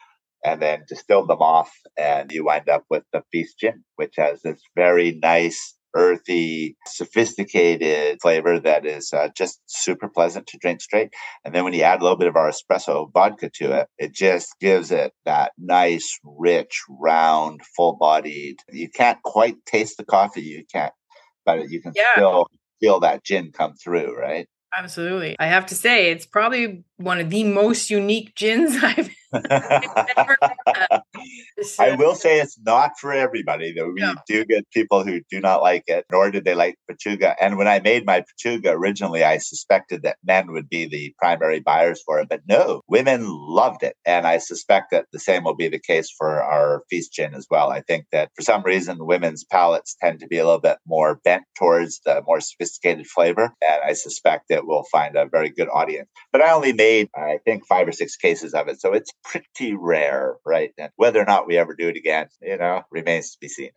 and 0.43 0.59
then 0.61 0.83
distilled 0.87 1.29
them 1.29 1.41
off. 1.41 1.71
And 1.95 2.31
you 2.31 2.43
wind 2.45 2.69
up 2.69 2.85
with 2.89 3.03
the 3.13 3.21
Feast 3.31 3.59
Gin, 3.59 3.83
which 3.97 4.15
has 4.17 4.41
this 4.41 4.59
very 4.75 5.11
nice, 5.21 5.74
earthy, 5.95 6.75
sophisticated 6.85 8.19
flavor 8.21 8.59
that 8.59 8.85
is 8.85 9.11
uh, 9.13 9.29
just 9.35 9.61
super 9.65 10.07
pleasant 10.07 10.45
to 10.47 10.57
drink 10.57 10.81
straight. 10.81 11.13
And 11.43 11.55
then 11.55 11.63
when 11.63 11.73
you 11.73 11.81
add 11.81 12.01
a 12.01 12.03
little 12.03 12.17
bit 12.17 12.27
of 12.27 12.35
our 12.35 12.51
espresso 12.51 13.11
vodka 13.13 13.49
to 13.55 13.71
it, 13.79 13.87
it 13.97 14.13
just 14.13 14.55
gives 14.59 14.91
it 14.91 15.13
that 15.25 15.53
nice, 15.57 16.19
rich, 16.23 16.83
round, 16.89 17.61
full 17.75 17.97
bodied. 17.97 18.57
You 18.69 18.89
can't 18.89 19.21
quite 19.23 19.55
taste 19.65 19.97
the 19.97 20.05
coffee. 20.05 20.43
You 20.43 20.65
can't, 20.71 20.93
but 21.45 21.69
you 21.69 21.81
can 21.81 21.93
yeah. 21.95 22.03
still 22.13 22.47
feel 22.79 22.99
that 22.99 23.23
gin 23.23 23.51
come 23.51 23.73
through, 23.75 24.15
right? 24.19 24.47
Absolutely. 24.77 25.35
I 25.39 25.47
have 25.47 25.67
to 25.67 25.75
say, 25.75 26.11
it's 26.11 26.25
probably 26.25 26.83
one 26.97 27.19
of 27.19 27.29
the 27.29 27.45
most 27.45 27.89
unique 27.89 28.35
gins 28.35 28.75
I've 28.83 29.09
ever 30.17 30.37
had. 30.67 30.94
I 31.79 31.95
will 31.95 32.15
say 32.15 32.39
it's 32.39 32.59
not 32.59 32.91
for 32.99 33.13
everybody, 33.13 33.73
though. 33.73 33.89
We 33.89 34.01
no. 34.01 34.15
do 34.27 34.45
get 34.45 34.69
people 34.71 35.03
who 35.03 35.21
do 35.29 35.39
not 35.39 35.61
like 35.61 35.83
it, 35.87 36.05
nor 36.11 36.31
did 36.31 36.45
they 36.45 36.55
like 36.55 36.75
Pechuga. 36.89 37.35
And 37.39 37.57
when 37.57 37.67
I 37.67 37.79
made 37.79 38.05
my 38.05 38.21
Pechuga 38.21 38.73
originally, 38.73 39.23
I 39.23 39.37
suspected 39.37 40.03
that 40.03 40.17
men 40.23 40.51
would 40.51 40.69
be 40.69 40.85
the 40.85 41.13
primary 41.17 41.59
buyers 41.59 42.01
for 42.05 42.19
it. 42.19 42.29
But 42.29 42.41
no, 42.47 42.81
women 42.87 43.25
loved 43.27 43.83
it. 43.83 43.95
And 44.05 44.27
I 44.27 44.37
suspect 44.37 44.91
that 44.91 45.05
the 45.11 45.19
same 45.19 45.43
will 45.43 45.55
be 45.55 45.67
the 45.67 45.79
case 45.79 46.13
for 46.17 46.41
our 46.41 46.83
Feast 46.89 47.13
Gin 47.13 47.33
as 47.33 47.47
well. 47.49 47.69
I 47.69 47.81
think 47.81 48.05
that 48.11 48.29
for 48.35 48.41
some 48.41 48.63
reason, 48.63 48.97
women's 48.99 49.43
palates 49.43 49.95
tend 50.01 50.19
to 50.19 50.27
be 50.27 50.37
a 50.37 50.45
little 50.45 50.59
bit 50.59 50.77
more 50.85 51.19
bent 51.23 51.43
towards 51.57 52.01
the 52.05 52.21
more 52.25 52.41
sophisticated 52.41 53.07
flavor. 53.07 53.53
And 53.61 53.81
I 53.85 53.93
suspect 53.93 54.45
that 54.49 54.65
we'll 54.65 54.85
find 54.91 55.15
a 55.15 55.27
very 55.27 55.49
good 55.49 55.69
audience. 55.69 56.09
But 56.31 56.41
I 56.41 56.51
only 56.51 56.73
made, 56.73 57.09
I 57.15 57.39
think, 57.45 57.65
five 57.65 57.87
or 57.87 57.91
six 57.91 58.15
cases 58.15 58.53
of 58.53 58.67
it. 58.67 58.81
So 58.81 58.93
it's 58.93 59.11
pretty 59.23 59.73
rare, 59.73 60.35
right? 60.45 60.71
And 60.77 60.91
whether 60.95 61.14
or 61.15 61.25
not 61.25 61.47
we 61.47 61.57
ever 61.57 61.75
do 61.75 61.89
it 61.89 61.97
again, 61.97 62.27
you 62.41 62.57
know, 62.57 62.83
remains 62.91 63.31
to 63.31 63.39
be 63.39 63.47
seen. 63.47 63.69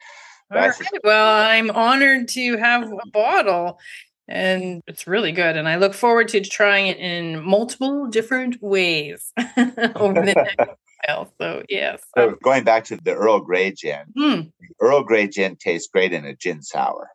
All 0.50 0.58
right. 0.58 0.74
Well, 1.04 1.34
I'm 1.34 1.70
honored 1.70 2.28
to 2.28 2.56
have 2.56 2.90
a 2.90 3.10
bottle 3.12 3.78
and 4.28 4.82
it's 4.86 5.06
really 5.06 5.32
good. 5.32 5.56
And 5.56 5.68
I 5.68 5.76
look 5.76 5.94
forward 5.94 6.28
to 6.28 6.40
trying 6.40 6.86
it 6.86 6.98
in 6.98 7.42
multiple 7.42 8.06
different 8.06 8.62
ways 8.62 9.32
over 9.96 10.14
the 10.14 10.32
next 10.34 10.56
while. 11.06 11.32
So, 11.40 11.62
yes. 11.68 12.02
So, 12.16 12.36
going 12.42 12.64
back 12.64 12.84
to 12.84 12.96
the 12.96 13.14
Earl 13.14 13.40
Grey 13.40 13.72
gin, 13.72 14.04
mm. 14.16 14.52
Earl 14.80 15.02
Grey 15.02 15.28
gin 15.28 15.56
tastes 15.56 15.88
great 15.90 16.12
in 16.12 16.26
a 16.26 16.36
gin 16.36 16.62
sour. 16.62 17.10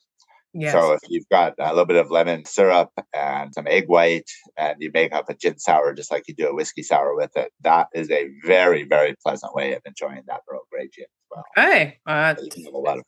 Yes. 0.54 0.72
So 0.74 0.94
if 0.94 1.00
you've 1.10 1.28
got 1.32 1.54
a 1.60 1.70
little 1.70 1.86
bit 1.86 1.98
of 1.98 2.12
lemon 2.12 2.46
syrup 2.46 2.92
and 3.14 3.52
some 3.54 3.66
egg 3.68 3.86
white, 3.88 4.30
and 4.58 4.76
you 4.80 4.92
make 4.94 5.14
up 5.14 5.30
a 5.30 5.34
gin 5.34 5.58
sour 5.58 5.94
just 5.94 6.12
like 6.12 6.28
you 6.28 6.36
do 6.36 6.48
a 6.48 6.54
whiskey 6.54 6.84
sour 6.84 7.16
with 7.16 7.36
it, 7.36 7.52
that 7.62 7.88
is 7.94 8.12
a 8.12 8.28
very, 8.46 8.84
very 8.84 9.16
pleasant 9.26 9.56
way 9.56 9.74
of 9.74 9.82
enjoying 9.86 10.22
that 10.28 10.42
Earl 10.50 10.62
Grey 10.72 10.90
gin 10.94 11.06
well. 11.36 11.46
Okay, 11.58 11.98
uh, 12.06 12.36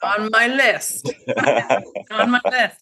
on 0.04 0.30
my 0.32 0.48
list. 0.48 1.12
on 2.12 2.32
my 2.32 2.42
list. 2.46 2.82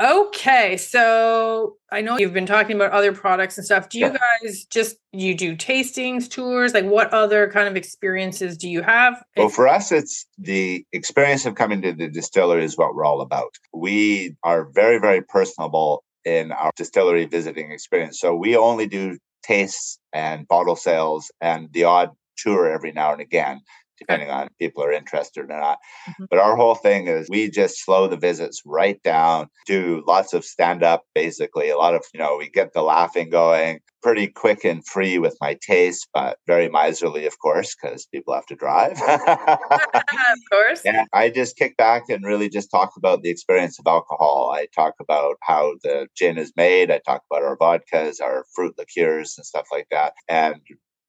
Okay, 0.00 0.76
so 0.76 1.76
I 1.92 2.00
know 2.00 2.18
you've 2.18 2.32
been 2.32 2.46
talking 2.46 2.76
about 2.76 2.92
other 2.92 3.12
products 3.12 3.58
and 3.58 3.64
stuff. 3.64 3.88
Do 3.88 3.98
you 3.98 4.10
guys 4.42 4.64
just 4.64 4.96
you 5.12 5.34
do 5.34 5.54
tastings, 5.54 6.28
tours? 6.28 6.74
Like 6.74 6.86
what 6.86 7.12
other 7.12 7.50
kind 7.50 7.68
of 7.68 7.76
experiences 7.76 8.56
do 8.56 8.68
you 8.68 8.82
have? 8.82 9.22
Well, 9.36 9.48
for 9.48 9.68
us 9.68 9.92
it's 9.92 10.26
the 10.38 10.84
experience 10.92 11.46
of 11.46 11.54
coming 11.54 11.82
to 11.82 11.92
the 11.92 12.08
distillery 12.08 12.64
is 12.64 12.76
what 12.76 12.94
we're 12.94 13.04
all 13.04 13.20
about. 13.20 13.54
We 13.72 14.36
are 14.42 14.68
very 14.72 14.98
very 14.98 15.22
personable 15.22 16.02
in 16.24 16.52
our 16.52 16.72
distillery 16.76 17.26
visiting 17.26 17.70
experience. 17.70 18.18
So 18.18 18.34
we 18.34 18.56
only 18.56 18.86
do 18.86 19.18
tastes 19.42 19.98
and 20.12 20.46
bottle 20.48 20.76
sales 20.76 21.30
and 21.40 21.72
the 21.72 21.84
odd 21.84 22.10
tour 22.36 22.70
every 22.70 22.92
now 22.92 23.12
and 23.12 23.20
again 23.20 23.60
depending 24.00 24.30
on 24.30 24.46
if 24.46 24.58
people 24.58 24.82
are 24.82 24.92
interested 24.92 25.44
or 25.44 25.46
not. 25.46 25.78
Mm-hmm. 26.08 26.24
But 26.30 26.38
our 26.38 26.56
whole 26.56 26.74
thing 26.74 27.06
is 27.06 27.28
we 27.30 27.50
just 27.50 27.84
slow 27.84 28.08
the 28.08 28.16
visits 28.16 28.62
right 28.66 29.00
down, 29.02 29.48
do 29.66 30.02
lots 30.06 30.32
of 30.32 30.44
stand 30.44 30.82
up, 30.82 31.04
basically. 31.14 31.70
A 31.70 31.76
lot 31.76 31.94
of, 31.94 32.04
you 32.12 32.20
know, 32.20 32.36
we 32.38 32.48
get 32.48 32.72
the 32.72 32.82
laughing 32.82 33.30
going 33.30 33.80
pretty 34.02 34.28
quick 34.28 34.64
and 34.64 34.86
free 34.86 35.18
with 35.18 35.36
my 35.40 35.58
taste, 35.60 36.08
but 36.14 36.38
very 36.46 36.68
miserly, 36.68 37.26
of 37.26 37.38
course, 37.38 37.74
because 37.74 38.06
people 38.06 38.34
have 38.34 38.46
to 38.46 38.54
drive. 38.54 38.92
of 39.08 40.38
course. 40.50 40.82
Yeah. 40.84 41.04
I 41.12 41.30
just 41.30 41.56
kick 41.56 41.76
back 41.76 42.04
and 42.08 42.24
really 42.24 42.48
just 42.48 42.70
talk 42.70 42.92
about 42.96 43.22
the 43.22 43.30
experience 43.30 43.78
of 43.78 43.86
alcohol. 43.86 44.52
I 44.54 44.66
talk 44.74 44.94
about 45.00 45.36
how 45.42 45.74
the 45.82 46.06
gin 46.16 46.38
is 46.38 46.52
made. 46.56 46.90
I 46.90 47.00
talk 47.04 47.22
about 47.30 47.42
our 47.42 47.56
vodkas, 47.56 48.22
our 48.22 48.44
fruit 48.54 48.74
liqueurs, 48.78 49.34
and 49.36 49.44
stuff 49.44 49.66
like 49.70 49.86
that. 49.90 50.14
And 50.28 50.56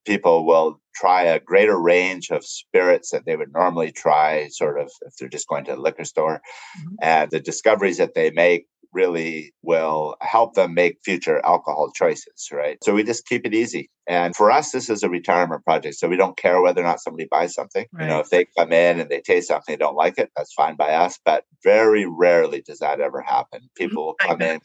people 0.05 0.45
will 0.45 0.79
try 0.95 1.23
a 1.23 1.39
greater 1.39 1.79
range 1.79 2.29
of 2.29 2.45
spirits 2.45 3.11
that 3.11 3.25
they 3.25 3.35
would 3.35 3.53
normally 3.53 3.91
try, 3.91 4.47
sort 4.49 4.79
of 4.79 4.91
if 5.05 5.15
they're 5.17 5.29
just 5.29 5.47
going 5.47 5.65
to 5.65 5.75
the 5.75 5.81
liquor 5.81 6.05
store. 6.05 6.41
Mm-hmm. 6.79 6.95
And 7.01 7.31
the 7.31 7.39
discoveries 7.39 7.97
that 7.97 8.13
they 8.13 8.31
make 8.31 8.67
really 8.93 9.53
will 9.61 10.15
help 10.21 10.53
them 10.53 10.73
make 10.73 10.97
future 11.03 11.39
alcohol 11.45 11.91
choices, 11.95 12.49
right? 12.51 12.77
So 12.83 12.93
we 12.93 13.03
just 13.03 13.25
keep 13.25 13.45
it 13.45 13.53
easy. 13.53 13.89
And 14.07 14.35
for 14.35 14.51
us, 14.51 14.71
this 14.71 14.89
is 14.89 15.03
a 15.03 15.09
retirement 15.09 15.63
project. 15.63 15.95
So 15.95 16.09
we 16.09 16.17
don't 16.17 16.37
care 16.37 16.61
whether 16.61 16.81
or 16.81 16.83
not 16.83 16.99
somebody 16.99 17.25
buys 17.31 17.53
something. 17.53 17.85
Right. 17.93 18.03
You 18.03 18.09
know, 18.09 18.19
if 18.19 18.29
they 18.29 18.47
come 18.57 18.73
in 18.73 18.99
and 18.99 19.09
they 19.09 19.21
taste 19.21 19.47
something 19.47 19.71
they 19.71 19.77
don't 19.77 19.95
like 19.95 20.17
it, 20.17 20.31
that's 20.35 20.53
fine 20.53 20.75
by 20.75 20.93
us. 20.93 21.17
But 21.23 21.45
very 21.63 22.05
rarely 22.05 22.61
does 22.61 22.79
that 22.79 22.99
ever 22.99 23.21
happen. 23.21 23.59
Mm-hmm. 23.61 23.83
People 23.87 24.07
will 24.07 24.15
come 24.15 24.41
in 24.41 24.59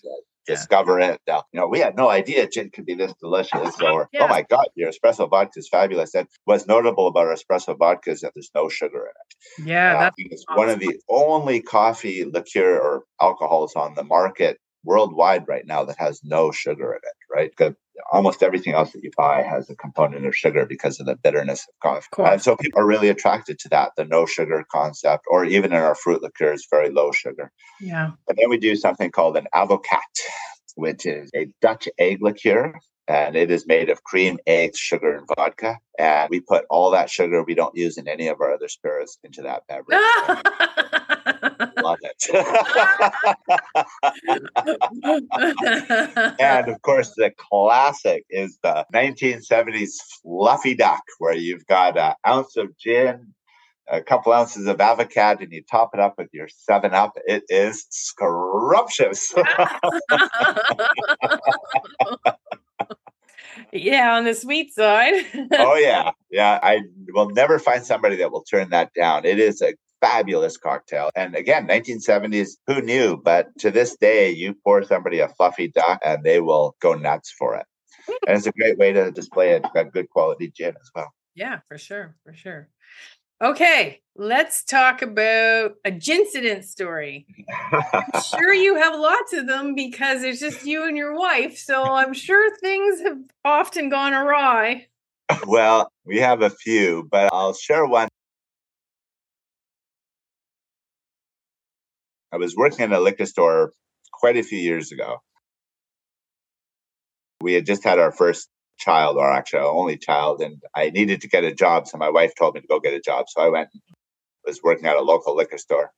discover 0.47 1.01
it. 1.01 1.21
Now, 1.27 1.45
you 1.53 1.61
know, 1.61 1.67
we 1.67 1.79
had 1.79 1.97
no 1.97 2.09
idea 2.09 2.49
gin 2.49 2.71
could 2.71 2.87
be 2.87 2.95
this 2.95 3.13
delicious. 3.21 3.77
Or, 3.87 4.09
yeah. 4.13 4.25
oh 4.25 4.29
my 4.29 4.43
God, 4.43 4.67
your 4.75 4.91
espresso 4.91 5.29
vodka 5.31 5.61
is 5.61 5.69
fabulous. 5.69 6.15
And 6.15 6.27
what's 6.45 6.67
notable 6.67 7.07
about 7.07 7.27
espresso 7.37 7.79
vodka 7.79 8.11
is 8.11 8.21
that 8.21 8.33
there's 8.35 8.51
no 8.55 8.69
sugar 8.69 8.99
in 8.99 9.65
it. 9.65 9.69
Yeah, 9.69 9.97
uh, 9.97 10.01
that's 10.01 10.45
awesome. 10.49 10.57
one 10.57 10.69
of 10.69 10.81
the 10.81 10.99
only 11.09 11.63
coffee 11.63 12.25
liqueur 12.25 12.79
or 12.79 13.05
alcohols 13.21 13.75
on 13.77 13.95
the 13.95 14.03
market 14.03 14.59
worldwide 14.87 15.46
right 15.49 15.66
now 15.66 15.85
that 15.85 15.99
has 15.99 16.20
no 16.25 16.51
sugar 16.51 16.92
in 16.92 17.01
it, 17.03 17.35
right? 17.35 17.51
Because 17.51 17.75
almost 18.12 18.42
everything 18.42 18.72
else 18.72 18.92
that 18.92 19.03
you 19.03 19.11
buy 19.16 19.42
has 19.42 19.68
a 19.68 19.77
component 19.77 20.25
of 20.25 20.35
sugar 20.35 20.64
because 20.64 21.01
of 21.01 21.07
the 21.07 21.16
bitterness 21.16 21.66
of 21.68 21.75
coffee. 21.83 22.07
Cool. 22.12 22.27
And 22.27 22.40
so 22.40 22.57
people 22.57 22.81
are 22.81 22.87
really 22.87 23.09
attracted 23.09 23.59
to 23.61 23.68
that, 23.70 23.92
the 23.96 24.05
no 24.05 24.25
sugar 24.27 24.64
concept, 24.72 25.25
or 25.29 25.44
even 25.44 25.72
in 25.72 25.79
our 25.79 25.94
fruit 25.94 26.22
liqueurs, 26.22 26.66
very 26.70 26.90
low 26.90 27.12
sugar. 27.12 27.51
Yeah. 27.81 28.12
And 28.29 28.38
then 28.38 28.49
we 28.49 28.59
do 28.59 28.77
something 28.77 29.11
called 29.11 29.37
an 29.37 29.49
advocaat, 29.55 30.01
which 30.77 31.05
is 31.05 31.31
a 31.35 31.49
Dutch 31.61 31.88
egg 31.99 32.22
liqueur 32.22 32.75
and 33.09 33.37
it 33.37 33.51
is 33.51 33.66
made 33.66 33.88
of 33.88 34.03
cream, 34.03 34.38
eggs, 34.46 34.79
sugar, 34.79 35.16
and 35.16 35.29
vodka. 35.37 35.79
And 35.99 36.29
we 36.29 36.40
put 36.40 36.64
all 36.70 36.90
that 36.90 37.11
sugar 37.11 37.42
we 37.42 37.55
don't 37.55 37.77
use 37.77 37.99
in 37.99 38.09
any 38.09 38.29
of 38.29 38.40
our 38.40 38.53
other 38.53 38.68
spirits 38.68 39.18
into 39.22 39.42
that 39.42 39.62
beverage. 39.68 40.01
Love 41.87 41.99
it. 42.03 42.25
and 46.40 46.68
of 46.68 46.83
course, 46.83 47.12
the 47.16 47.31
classic 47.38 48.25
is 48.29 48.59
the 48.64 48.85
1970s 48.92 49.92
fluffy 50.20 50.75
duck, 50.75 51.03
where 51.20 51.37
you've 51.37 51.64
got 51.66 51.96
an 51.96 52.14
ounce 52.27 52.57
of 52.57 52.77
gin, 52.77 53.33
a 53.88 54.03
couple 54.03 54.33
ounces 54.33 54.66
of 54.66 54.79
advocaat 54.79 55.40
and 55.40 55.53
you 55.53 55.62
top 55.62 55.90
it 55.94 56.01
up 56.01 56.14
with 56.18 56.29
your 56.33 56.49
seven 56.49 56.92
up. 56.92 57.12
It 57.25 57.44
is 57.49 57.87
scrumptious. 57.90 59.33
Yeah 63.72 64.14
on 64.14 64.25
the 64.25 64.35
sweet 64.35 64.75
side. 64.75 65.14
Oh 65.53 65.77
yeah. 65.77 66.11
Yeah 66.31 66.59
i 66.62 66.81
will 67.14 67.31
never 67.31 67.59
find 67.59 67.85
somebody 67.85 68.16
that 68.16 68.31
will 68.31 68.42
turn 68.42 68.68
that 68.70 68.92
down. 68.94 69.25
It 69.25 69.38
is 69.38 69.62
a 69.62 69.75
fabulous 70.07 70.57
cocktail 70.57 71.11
and 71.16 71.35
again 71.35 71.66
1970s 71.66 72.51
who 72.66 72.81
knew 72.81 73.16
but 73.16 73.47
to 73.59 73.71
this 73.71 73.97
day 73.97 74.31
you 74.31 74.55
pour 74.64 74.83
somebody 74.83 75.21
a 75.21 75.29
fluffy 75.29 75.69
duck 75.69 75.99
and 76.05 76.25
they 76.25 76.40
will 76.40 76.77
go 76.81 76.95
nuts 76.95 77.33
for 77.38 77.57
it 77.57 77.66
and 78.09 78.37
it's 78.37 78.47
a 78.47 78.53
great 78.53 78.79
way 78.79 78.92
to 78.92 79.11
display 79.11 79.53
a, 79.53 79.61
a 79.75 79.85
good 79.85 80.09
quality 80.11 80.51
gin 80.57 80.75
as 80.81 80.90
well 80.95 81.12
yeah 81.35 81.59
for 81.69 81.79
sure 81.79 82.14
for 82.25 82.33
sure 82.33 82.69
Okay, 83.42 84.01
let's 84.14 84.64
talk 84.64 85.03
about 85.03 85.73
a 85.85 85.90
gincident 85.90 86.64
story. 86.64 87.27
I'm 87.71 88.23
sure 88.38 88.55
you 88.55 88.77
have 88.77 88.99
lots 88.99 89.35
of 89.35 89.47
them 89.47 89.75
because 89.75 90.23
it's 90.23 90.40
just 90.40 90.64
you 90.64 90.88
and 90.88 90.97
your 90.97 91.14
wife. 91.14 91.59
So 91.59 91.85
I'm 91.85 92.14
sure 92.14 92.57
things 92.57 93.03
have 93.03 93.19
often 93.45 93.88
gone 93.88 94.14
awry. 94.14 94.87
Well, 95.47 95.90
we 96.05 96.19
have 96.21 96.40
a 96.42 96.51
few, 96.51 97.09
but 97.11 97.31
I'll 97.33 97.53
share 97.53 97.85
one. 97.85 98.09
I 102.33 102.37
was 102.37 102.57
working 102.57 102.85
in 102.85 102.93
a 102.93 103.01
liquor 103.01 103.27
store 103.27 103.73
quite 104.12 104.37
a 104.37 104.43
few 104.43 104.59
years 104.59 104.93
ago. 104.93 105.19
We 107.41 107.55
had 107.55 107.67
just 107.67 107.85
had 107.85 107.99
our 107.99 108.12
first 108.12 108.49
child, 108.79 109.17
or 109.17 109.31
actually 109.31 109.61
our 109.61 109.67
only 109.67 109.97
child, 109.97 110.41
and 110.41 110.62
I 110.75 110.91
needed 110.91 111.21
to 111.23 111.29
get 111.29 111.45
a 111.45 111.55
job. 111.55 111.87
So 111.87 111.99
my 111.99 112.11
wife 112.11 112.33
told 112.37 112.55
me 112.55 112.61
to 112.61 112.67
go 112.67 112.81
get 112.81 112.95
a 112.95 113.01
job. 113.01 113.27
So 113.29 113.43
I 113.43 113.49
went 113.49 113.69
was 114.47 114.62
working 114.62 114.87
at 114.87 114.97
a 114.97 115.03
local 115.03 115.37
liquor 115.37 115.59
store 115.59 115.91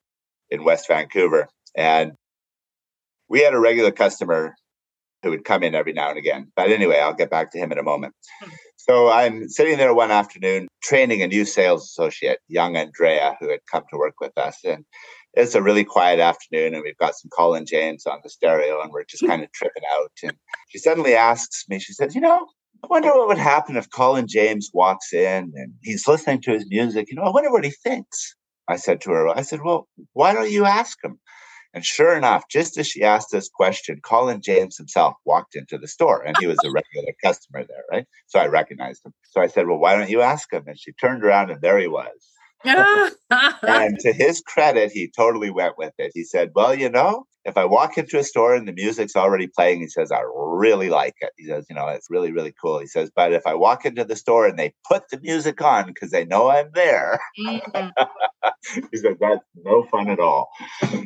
in 0.51 0.65
West 0.65 0.89
Vancouver. 0.89 1.49
And 1.77 2.13
we 3.29 3.43
had 3.43 3.55
a 3.55 3.61
regular 3.61 3.91
customer 3.93 4.55
who 5.23 5.31
would 5.31 5.45
come 5.45 5.63
in 5.63 5.75
every 5.75 5.93
now 5.93 6.09
and 6.09 6.19
again. 6.19 6.51
But 6.57 6.71
anyway, 6.71 6.99
I'll 6.99 7.15
get 7.15 7.31
back 7.31 7.53
to 7.53 7.59
him 7.59 7.73
in 7.73 7.79
a 7.79 7.83
moment. 7.83 8.15
Hmm. 8.43 8.51
So 8.77 9.11
I'm 9.11 9.49
sitting 9.49 9.77
there 9.77 9.93
one 9.93 10.11
afternoon 10.11 10.69
training 10.83 11.23
a 11.23 11.27
new 11.27 11.45
sales 11.45 11.85
associate, 11.85 12.39
young 12.49 12.77
Andrea, 12.77 13.37
who 13.39 13.51
had 13.51 13.61
come 13.71 13.83
to 13.91 13.99
work 13.99 14.15
with 14.21 14.37
us. 14.39 14.59
And 14.65 14.85
it's 15.39 15.55
a 15.55 15.63
really 15.63 15.85
quiet 15.85 16.19
afternoon, 16.19 16.75
and 16.75 16.83
we've 16.83 16.99
got 16.99 17.15
some 17.15 17.31
Colin 17.31 17.65
James 17.65 18.07
on 18.07 18.19
the 18.25 18.29
stereo, 18.29 18.83
and 18.83 18.91
we're 18.91 19.05
just 19.05 19.23
hmm. 19.23 19.29
kind 19.29 19.45
of 19.45 19.53
tripping 19.53 19.85
out. 19.97 20.11
And 20.25 20.37
she 20.69 20.79
suddenly 20.79 21.15
asks 21.15 21.65
me, 21.69 21.79
she 21.79 21.93
says, 21.93 22.15
You 22.15 22.21
know, 22.21 22.47
I 22.83 22.87
wonder 22.89 23.09
what 23.09 23.29
would 23.29 23.39
happen 23.39 23.77
if 23.77 23.91
Colin 23.91 24.27
James 24.29 24.71
walks 24.75 25.13
in 25.13 25.53
and 25.55 25.75
he's 25.83 26.09
listening 26.09 26.43
to 26.43 26.53
his 26.53 26.67
music. 26.69 27.09
You 27.09 27.17
know, 27.17 27.23
I 27.23 27.31
wonder 27.31 27.51
what 27.51 27.65
he 27.65 27.71
thinks. 27.71 28.35
I 28.69 28.77
said 28.77 29.01
to 29.03 29.11
her, 29.11 29.29
I 29.29 29.43
said, 29.43 29.61
Well, 29.65 29.89
why 30.13 30.35
don't 30.35 30.51
you 30.51 30.65
ask 30.65 31.03
him? 31.03 31.21
And 31.73 31.85
sure 31.85 32.17
enough, 32.17 32.45
just 32.51 32.77
as 32.79 32.89
she 32.89 33.05
asked 33.05 33.29
this 33.31 33.49
question, 33.49 34.01
Colin 34.03 34.41
James 34.43 34.77
himself 34.77 35.15
walked 35.25 35.55
into 35.55 35.79
the 35.79 35.87
store 35.87 36.23
and 36.23 36.35
he 36.41 36.47
was 36.47 36.59
a 36.65 36.71
regular 36.71 37.13
customer 37.23 37.65
there, 37.65 37.85
right? 37.93 38.07
So 38.27 38.41
I 38.41 38.47
recognized 38.47 39.05
him. 39.05 39.13
So 39.31 39.41
I 39.41 39.47
said, 39.47 39.69
Well, 39.69 39.79
why 39.79 39.97
don't 39.97 40.11
you 40.11 40.21
ask 40.21 40.53
him? 40.53 40.65
And 40.67 40.79
she 40.79 40.93
turned 40.93 41.23
around 41.23 41.51
and 41.51 41.61
there 41.61 41.79
he 41.79 41.87
was. 41.87 42.38
And 42.65 43.99
to 44.01 44.13
his 44.17 44.41
credit, 44.41 44.93
he 44.93 45.11
totally 45.15 45.51
went 45.51 45.79
with 45.79 45.93
it. 45.99 46.13
He 46.15 46.25
said, 46.25 46.51
Well, 46.55 46.75
you 46.75 46.89
know, 46.89 47.25
if 47.49 47.57
I 47.57 47.65
walk 47.65 47.97
into 47.97 48.19
a 48.19 48.25
store 48.25 48.55
and 48.55 48.69
the 48.69 48.73
music's 48.73 49.17
already 49.17 49.47
playing, 49.47 49.81
he 49.81 49.89
says, 49.89 50.13
I 50.13 50.21
really 50.35 50.91
like 50.91 51.15
it. 51.21 51.31
He 51.37 51.47
says, 51.47 51.67
you 51.69 51.75
know, 51.75 51.89
it's 51.89 52.11
really, 52.11 52.31
really 52.31 52.53
cool. 52.61 52.79
He 52.79 52.87
says, 52.87 53.11
but 53.15 53.33
if 53.33 53.47
I 53.47 53.55
walk 53.55 53.87
into 53.87 54.05
the 54.05 54.17
store 54.17 54.47
and 54.47 54.59
they 54.59 54.75
put 54.87 55.09
the 55.11 55.19
music 55.21 55.61
on 55.63 55.87
because 55.87 56.11
they 56.11 56.27
know 56.27 56.51
I'm 56.51 56.71
there, 56.75 57.19
mm-hmm. 57.41 57.89
he 58.93 58.97
said, 58.99 59.17
that's 59.19 59.45
no 59.65 59.85
fun 59.85 60.11
at 60.11 60.21
all. 60.21 60.51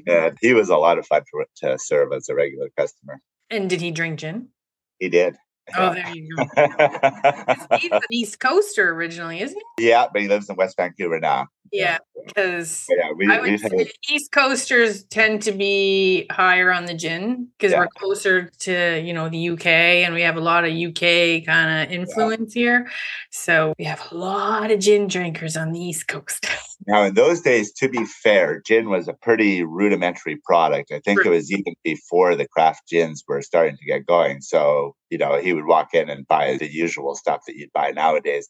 And 0.07 0.37
he 0.41 0.53
was 0.53 0.69
a 0.69 0.77
lot 0.77 0.99
of 0.99 1.07
fun 1.07 1.23
to, 1.23 1.69
to 1.69 1.79
serve 1.79 2.12
as 2.12 2.29
a 2.29 2.35
regular 2.35 2.71
customer. 2.77 3.21
And 3.49 3.71
did 3.71 3.81
he 3.81 3.91
drink 3.91 4.19
gin? 4.19 4.49
He 4.99 5.09
did. 5.09 5.37
Oh, 5.77 5.94
there 5.94 6.09
you 6.14 6.35
go. 6.37 6.44
He's 7.79 7.90
an 7.92 8.01
East 8.11 8.40
Coaster 8.40 8.90
originally, 8.90 9.40
isn't 9.40 9.62
he? 9.79 9.88
Yeah, 9.88 10.07
but 10.12 10.22
he 10.22 10.29
lives 10.29 10.48
in 10.51 10.57
West 10.57 10.77
Vancouver 10.77 11.20
now. 11.20 11.46
Yeah, 11.73 11.99
because 12.27 12.87
yeah, 12.91 13.13
we, 13.17 13.33
I 13.33 13.41
would 13.41 13.59
say 13.59 13.91
East 14.11 14.31
Coasters 14.31 15.05
tend 15.05 15.43
to 15.43 15.53
be 15.53 16.27
higher 16.31 16.71
on 16.71 16.85
the 16.85 16.93
gin 16.93 17.49
because 17.57 17.73
yeah. 17.73 17.79
we're 17.79 17.89
closer 17.97 18.51
to 18.61 19.01
you 19.01 19.15
know 19.15 19.31
the 19.31 19.49
UK 19.51 19.67
and 19.67 20.13
we 20.13 20.21
have 20.21 20.37
a 20.37 20.41
lot 20.41 20.65
of 20.65 20.73
UK 20.73 21.47
kind 21.47 21.83
of 21.83 21.91
influence 21.91 22.55
yeah. 22.55 22.63
here. 22.63 22.91
So 23.31 23.73
we 23.79 23.87
have 23.87 24.07
a 24.11 24.15
lot 24.15 24.71
of 24.71 24.81
gin 24.81 25.09
drinkers 25.09 25.57
on 25.57 25.73
the 25.73 25.81
East 25.81 26.09
Coast. 26.09 26.47
now, 26.87 27.05
in 27.05 27.15
those 27.15 27.41
days, 27.41 27.73
to 27.75 27.89
be 27.89 28.05
fair, 28.05 28.61
gin 28.61 28.91
was 28.91 29.09
a 29.09 29.15
pretty 29.15 29.65
rudimentary 29.65 30.37
product. 30.45 30.93
I 30.93 31.01
think 31.01 31.25
it 31.25 31.31
was 31.31 31.51
even 31.51 31.75
before 31.83 32.37
the 32.37 32.47
craft 32.49 32.89
gins 32.89 33.25
were 33.27 33.41
starting 33.41 33.79
to 33.79 33.85
get 33.87 34.07
going. 34.07 34.43
So 34.43 34.95
you 35.13 35.19
know, 35.19 35.39
he 35.39 35.53
would 35.53 35.67
walk 35.67 35.93
in 35.93 36.09
and 36.09 36.27
buy 36.27 36.57
the 36.57 36.73
usual 36.73 37.15
stuff 37.15 37.43
that 37.47 37.57
you'd 37.57 37.73
buy 37.73 37.91
nowadays. 37.91 38.49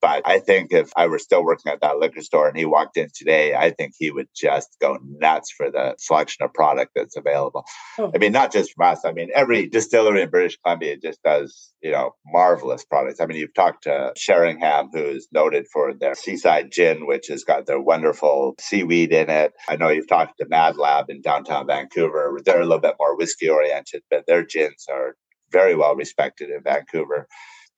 But 0.00 0.22
I 0.26 0.38
think 0.38 0.72
if 0.72 0.90
I 0.96 1.08
were 1.08 1.18
still 1.18 1.44
working 1.44 1.72
at 1.72 1.80
that 1.80 1.98
liquor 1.98 2.22
store 2.22 2.48
and 2.48 2.56
he 2.56 2.64
walked 2.64 2.96
in 2.96 3.08
today, 3.14 3.54
I 3.54 3.70
think 3.70 3.94
he 3.98 4.10
would 4.10 4.28
just 4.34 4.76
go 4.80 4.98
nuts 5.02 5.52
for 5.56 5.70
the 5.70 5.96
selection 5.98 6.44
of 6.44 6.54
product 6.54 6.92
that's 6.94 7.16
available. 7.16 7.64
Oh. 7.98 8.12
I 8.14 8.18
mean, 8.18 8.32
not 8.32 8.52
just 8.52 8.74
from 8.74 8.86
us. 8.86 9.04
I 9.04 9.12
mean, 9.12 9.30
every 9.34 9.68
distillery 9.68 10.22
in 10.22 10.30
British 10.30 10.56
Columbia 10.62 10.96
just 10.96 11.22
does, 11.22 11.72
you 11.82 11.90
know, 11.90 12.12
marvelous 12.26 12.84
products. 12.84 13.20
I 13.20 13.26
mean, 13.26 13.38
you've 13.38 13.54
talked 13.54 13.84
to 13.84 14.12
Sheringham, 14.16 14.90
who's 14.92 15.26
noted 15.32 15.66
for 15.72 15.92
their 15.94 16.14
seaside 16.14 16.70
gin, 16.70 17.06
which 17.06 17.26
has 17.28 17.42
got 17.42 17.66
their 17.66 17.80
wonderful 17.80 18.54
seaweed 18.60 19.12
in 19.12 19.30
it. 19.30 19.52
I 19.68 19.76
know 19.76 19.88
you've 19.88 20.08
talked 20.08 20.38
to 20.38 20.46
Mad 20.48 20.76
Lab 20.76 21.06
in 21.08 21.22
downtown 21.22 21.66
Vancouver. 21.66 22.38
They're 22.44 22.60
a 22.60 22.64
little 22.64 22.80
bit 22.80 22.94
more 23.00 23.16
whiskey 23.16 23.48
oriented, 23.48 24.02
but 24.10 24.24
their 24.26 24.44
gins 24.44 24.86
are 24.90 25.16
very 25.50 25.74
well 25.74 25.96
respected 25.96 26.50
in 26.50 26.62
Vancouver 26.62 27.26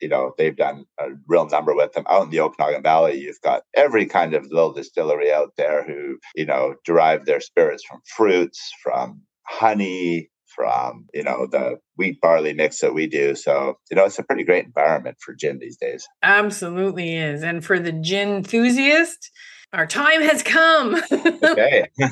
you 0.01 0.09
know, 0.09 0.33
they've 0.39 0.57
done 0.57 0.85
a 0.99 1.09
real 1.27 1.49
number 1.49 1.75
with 1.75 1.93
them. 1.93 2.05
Out 2.09 2.25
in 2.25 2.31
the 2.31 2.41
Okanagan 2.41 2.83
Valley, 2.83 3.21
you've 3.21 3.41
got 3.43 3.63
every 3.75 4.07
kind 4.07 4.35
of 4.35 4.47
little 4.51 4.73
distillery 4.73 5.33
out 5.33 5.53
there 5.57 5.85
who, 5.85 6.19
you 6.35 6.47
know, 6.47 6.75
derive 6.85 7.25
their 7.25 7.41
spirits 7.41 7.85
from 7.85 8.01
fruits, 8.17 8.73
from 8.83 9.23
honey, 9.47 10.31
from, 10.55 11.07
you 11.15 11.23
know, 11.23 11.47
the 11.51 11.79
wheat 11.97 12.21
barley 12.21 12.53
mix 12.53 12.81
that 12.81 12.95
we 12.95 13.07
do. 13.07 13.35
So, 13.35 13.75
you 13.91 13.97
know, 13.97 14.05
it's 14.05 14.19
a 14.19 14.25
pretty 14.25 14.45
great 14.45 14.65
environment 14.65 15.17
for 15.21 15.35
gin 15.35 15.59
these 15.59 15.77
days. 15.77 16.07
Absolutely 16.23 17.17
is. 17.17 17.43
And 17.43 17.65
for 17.65 17.79
the 17.79 17.93
gin 17.93 18.37
enthusiast, 18.37 19.31
our 19.73 19.87
time 19.87 20.23
has 20.23 20.43
come. 20.43 21.01
okay. 21.13 21.89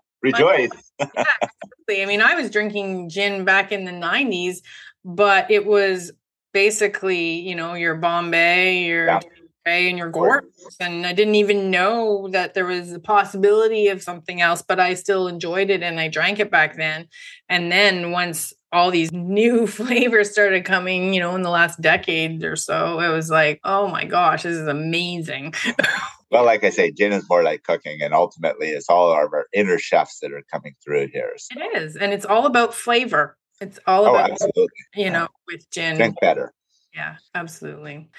Rejoice. 0.22 0.70
yeah, 0.98 1.24
absolutely. 1.42 2.02
I 2.02 2.06
mean, 2.06 2.20
I 2.20 2.34
was 2.34 2.50
drinking 2.50 3.08
gin 3.08 3.44
back 3.44 3.72
in 3.72 3.84
the 3.84 3.92
90s 3.92 4.58
but 5.04 5.50
it 5.50 5.66
was 5.66 6.12
basically, 6.52 7.40
you 7.40 7.54
know, 7.54 7.74
your 7.74 7.94
Bombay, 7.94 8.84
your 8.84 9.06
yeah. 9.06 9.20
and 9.66 9.98
your 9.98 10.10
Gordon's. 10.10 10.76
And 10.80 11.06
I 11.06 11.12
didn't 11.12 11.36
even 11.36 11.70
know 11.70 12.28
that 12.32 12.54
there 12.54 12.66
was 12.66 12.92
a 12.92 13.00
possibility 13.00 13.88
of 13.88 14.02
something 14.02 14.40
else, 14.40 14.62
but 14.62 14.80
I 14.80 14.94
still 14.94 15.28
enjoyed 15.28 15.70
it 15.70 15.82
and 15.82 16.00
I 16.00 16.08
drank 16.08 16.40
it 16.40 16.50
back 16.50 16.76
then. 16.76 17.08
And 17.48 17.70
then 17.70 18.10
once 18.10 18.52
all 18.72 18.90
these 18.90 19.12
new 19.12 19.66
flavors 19.66 20.30
started 20.30 20.64
coming, 20.64 21.14
you 21.14 21.20
know, 21.20 21.34
in 21.34 21.42
the 21.42 21.50
last 21.50 21.80
decade 21.80 22.44
or 22.44 22.56
so, 22.56 23.00
it 23.00 23.08
was 23.08 23.30
like, 23.30 23.60
oh 23.64 23.88
my 23.88 24.04
gosh, 24.04 24.42
this 24.42 24.56
is 24.56 24.68
amazing. 24.68 25.54
well, 26.30 26.44
like 26.44 26.64
I 26.64 26.70
say, 26.70 26.92
gin 26.92 27.12
is 27.12 27.28
more 27.28 27.42
like 27.42 27.64
cooking, 27.64 28.00
and 28.02 28.14
ultimately, 28.14 28.68
it's 28.68 28.88
all 28.88 29.10
of 29.10 29.16
our 29.16 29.46
inner 29.52 29.78
chefs 29.78 30.20
that 30.20 30.32
are 30.32 30.44
coming 30.52 30.74
through 30.82 31.08
here. 31.12 31.32
So. 31.36 31.60
It 31.60 31.82
is, 31.82 31.96
and 31.96 32.12
it's 32.12 32.24
all 32.24 32.46
about 32.46 32.74
flavor. 32.74 33.36
It's 33.60 33.78
all 33.86 34.06
oh, 34.06 34.14
about, 34.14 34.38
oh, 34.56 34.68
you 34.94 35.10
know, 35.10 35.28
with 35.46 35.70
gin. 35.70 35.96
Drink 35.96 36.16
better. 36.20 36.52
Yeah, 36.94 37.16
absolutely. 37.34 38.10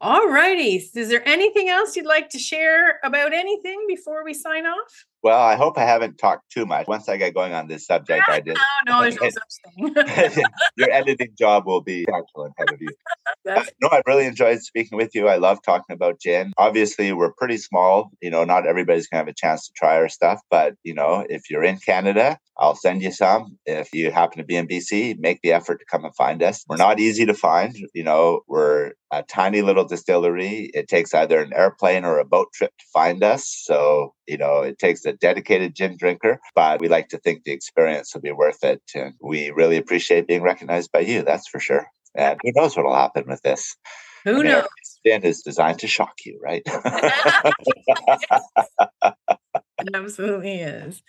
All 0.00 0.28
righty. 0.28 0.76
Is 0.76 1.08
there 1.08 1.26
anything 1.26 1.70
else 1.70 1.96
you'd 1.96 2.04
like 2.04 2.28
to 2.30 2.38
share 2.38 3.00
about 3.02 3.32
anything 3.32 3.86
before 3.88 4.24
we 4.24 4.34
sign 4.34 4.66
off? 4.66 5.06
Well, 5.24 5.40
I 5.40 5.56
hope 5.56 5.78
I 5.78 5.84
haven't 5.86 6.18
talked 6.18 6.52
too 6.52 6.66
much. 6.66 6.86
Once 6.86 7.08
I 7.08 7.16
get 7.16 7.32
going 7.32 7.54
on 7.54 7.66
this 7.66 7.86
subject, 7.86 8.24
I 8.28 8.40
just. 8.40 8.60
No, 8.86 9.00
no, 9.00 9.00
there's 9.00 9.18
no 9.18 9.30
such 9.30 10.34
thing. 10.34 10.44
your 10.76 10.90
editing 10.92 11.30
job 11.38 11.64
will 11.64 11.80
be 11.80 12.04
excellent 12.06 12.52
ahead 12.58 12.74
of 12.74 12.80
you. 12.80 12.88
Uh, 13.46 13.62
no, 13.82 13.90
I've 13.92 14.02
really 14.06 14.24
enjoyed 14.24 14.60
speaking 14.62 14.96
with 14.96 15.14
you. 15.14 15.28
I 15.28 15.36
love 15.36 15.58
talking 15.62 15.92
about 15.92 16.18
gin. 16.18 16.54
Obviously, 16.56 17.12
we're 17.12 17.32
pretty 17.32 17.58
small. 17.58 18.10
You 18.22 18.30
know, 18.30 18.44
not 18.44 18.66
everybody's 18.66 19.06
going 19.06 19.18
to 19.18 19.26
have 19.26 19.28
a 19.28 19.34
chance 19.36 19.66
to 19.66 19.72
try 19.76 19.96
our 19.96 20.08
stuff. 20.08 20.40
But, 20.50 20.76
you 20.82 20.94
know, 20.94 21.26
if 21.28 21.50
you're 21.50 21.62
in 21.62 21.76
Canada, 21.76 22.38
I'll 22.56 22.74
send 22.74 23.02
you 23.02 23.12
some. 23.12 23.58
If 23.66 23.92
you 23.92 24.10
happen 24.10 24.38
to 24.38 24.44
be 24.44 24.56
in 24.56 24.66
BC, 24.66 25.18
make 25.18 25.40
the 25.42 25.52
effort 25.52 25.80
to 25.80 25.84
come 25.84 26.06
and 26.06 26.16
find 26.16 26.42
us. 26.42 26.64
We're 26.66 26.78
not 26.78 27.00
easy 27.00 27.26
to 27.26 27.34
find. 27.34 27.76
You 27.92 28.04
know, 28.04 28.40
we're 28.48 28.92
a 29.18 29.22
tiny 29.22 29.62
little 29.62 29.84
distillery. 29.84 30.70
It 30.74 30.88
takes 30.88 31.14
either 31.14 31.40
an 31.40 31.52
airplane 31.54 32.04
or 32.04 32.18
a 32.18 32.24
boat 32.24 32.48
trip 32.52 32.72
to 32.78 32.84
find 32.92 33.22
us. 33.22 33.48
So, 33.64 34.14
you 34.26 34.36
know, 34.36 34.62
it 34.62 34.78
takes 34.78 35.04
a 35.04 35.12
dedicated 35.12 35.74
gin 35.74 35.96
drinker, 35.96 36.40
but 36.54 36.80
we 36.80 36.88
like 36.88 37.08
to 37.08 37.18
think 37.18 37.44
the 37.44 37.52
experience 37.52 38.14
will 38.14 38.22
be 38.22 38.32
worth 38.32 38.64
it. 38.64 38.82
And 38.94 39.14
we 39.20 39.50
really 39.50 39.76
appreciate 39.76 40.26
being 40.26 40.42
recognized 40.42 40.92
by 40.92 41.00
you, 41.00 41.22
that's 41.22 41.48
for 41.48 41.60
sure. 41.60 41.86
And 42.14 42.38
who 42.42 42.52
knows 42.54 42.76
what 42.76 42.86
will 42.86 42.94
happen 42.94 43.24
with 43.26 43.42
this? 43.42 43.76
Who 44.24 44.42
knows? 44.42 44.64
gin 45.04 45.22
is 45.22 45.42
designed 45.42 45.80
to 45.80 45.86
shock 45.86 46.14
you, 46.24 46.40
right? 46.42 46.62
It 49.86 49.94
absolutely 49.94 50.60
is. 50.60 51.02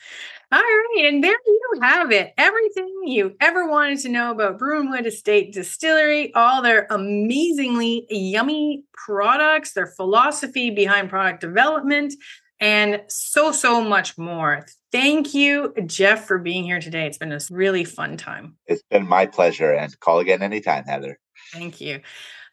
All 0.51 0.59
right. 0.59 1.05
And 1.05 1.23
there 1.23 1.37
you 1.45 1.61
have 1.81 2.11
it. 2.11 2.33
Everything 2.37 2.87
you 3.05 3.35
ever 3.41 3.67
wanted 3.67 3.99
to 3.99 4.09
know 4.09 4.31
about 4.31 4.59
Bruinwood 4.59 5.05
Estate 5.05 5.53
Distillery, 5.53 6.33
all 6.33 6.61
their 6.61 6.87
amazingly 6.89 8.05
yummy 8.09 8.83
products, 8.93 9.73
their 9.73 9.87
philosophy 9.87 10.69
behind 10.69 11.09
product 11.09 11.41
development, 11.41 12.13
and 12.59 13.01
so, 13.09 13.51
so 13.51 13.83
much 13.83 14.17
more. 14.17 14.65
Thank 14.91 15.33
you, 15.33 15.73
Jeff, 15.85 16.25
for 16.25 16.37
being 16.37 16.63
here 16.63 16.79
today. 16.79 17.05
It's 17.05 17.17
been 17.17 17.33
a 17.33 17.39
really 17.49 17.83
fun 17.83 18.15
time. 18.15 18.55
It's 18.65 18.83
been 18.89 19.07
my 19.07 19.25
pleasure. 19.25 19.73
And 19.73 19.99
call 19.99 20.19
again 20.19 20.41
anytime, 20.41 20.85
Heather. 20.85 21.19
Thank 21.51 21.81
you. 21.81 21.99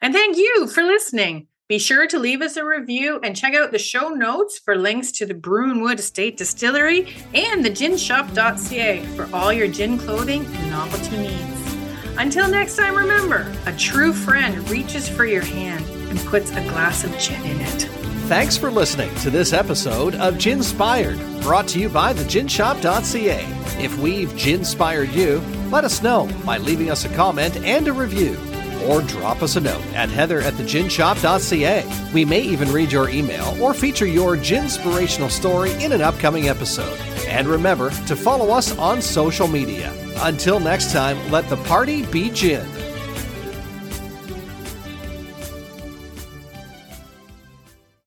And 0.01 0.13
thank 0.13 0.35
you 0.35 0.67
for 0.67 0.83
listening. 0.83 1.47
Be 1.69 1.79
sure 1.79 2.07
to 2.07 2.19
leave 2.19 2.41
us 2.41 2.57
a 2.57 2.65
review 2.65 3.21
and 3.23 3.37
check 3.37 3.53
out 3.53 3.71
the 3.71 3.79
show 3.79 4.09
notes 4.09 4.59
for 4.59 4.75
links 4.75 5.13
to 5.13 5.25
the 5.25 5.33
Bruinwood 5.33 5.97
Estate 5.97 6.35
Distillery 6.35 7.15
and 7.33 7.63
the 7.63 7.69
ginshop.ca 7.69 9.05
for 9.15 9.29
all 9.33 9.53
your 9.53 9.69
gin 9.69 9.97
clothing 9.97 10.45
and 10.45 10.69
novelty 10.69 11.17
needs. 11.17 11.75
Until 12.17 12.49
next 12.49 12.75
time, 12.75 12.95
remember 12.95 13.49
a 13.65 13.71
true 13.77 14.11
friend 14.11 14.69
reaches 14.69 15.07
for 15.07 15.25
your 15.25 15.41
hand 15.41 15.85
and 16.09 16.19
puts 16.25 16.51
a 16.51 16.61
glass 16.67 17.05
of 17.05 17.17
gin 17.17 17.41
in 17.45 17.61
it. 17.61 17.83
Thanks 18.27 18.57
for 18.57 18.69
listening 18.69 19.15
to 19.15 19.29
this 19.29 19.53
episode 19.53 20.15
of 20.15 20.37
Ginspired, 20.37 21.17
brought 21.41 21.69
to 21.69 21.79
you 21.79 21.87
by 21.87 22.11
the 22.11 22.23
theginshop.ca. 22.23 23.81
If 23.81 23.97
we've 23.99 24.35
ginspired 24.35 25.11
you, 25.11 25.39
let 25.71 25.85
us 25.85 26.03
know 26.03 26.29
by 26.45 26.57
leaving 26.57 26.91
us 26.91 27.05
a 27.05 27.15
comment 27.15 27.55
and 27.57 27.87
a 27.87 27.93
review 27.93 28.37
or 28.83 29.01
drop 29.01 29.41
us 29.41 29.55
a 29.55 29.61
note 29.61 29.85
at 29.93 30.09
heather 30.09 30.41
at. 30.41 32.13
We 32.13 32.25
may 32.25 32.41
even 32.41 32.71
read 32.71 32.91
your 32.91 33.09
email 33.09 33.55
or 33.61 33.73
feature 33.73 34.05
your 34.05 34.37
ginspirational 34.37 35.29
story 35.29 35.71
in 35.83 35.91
an 35.91 36.01
upcoming 36.01 36.49
episode. 36.49 36.99
And 37.27 37.47
remember 37.47 37.89
to 37.89 38.15
follow 38.15 38.49
us 38.49 38.77
on 38.77 39.01
social 39.01 39.47
media. 39.47 39.93
Until 40.17 40.59
next 40.59 40.91
time, 40.91 41.31
let 41.31 41.49
the 41.49 41.57
party 41.57 42.05
be 42.05 42.29
gin. 42.29 42.67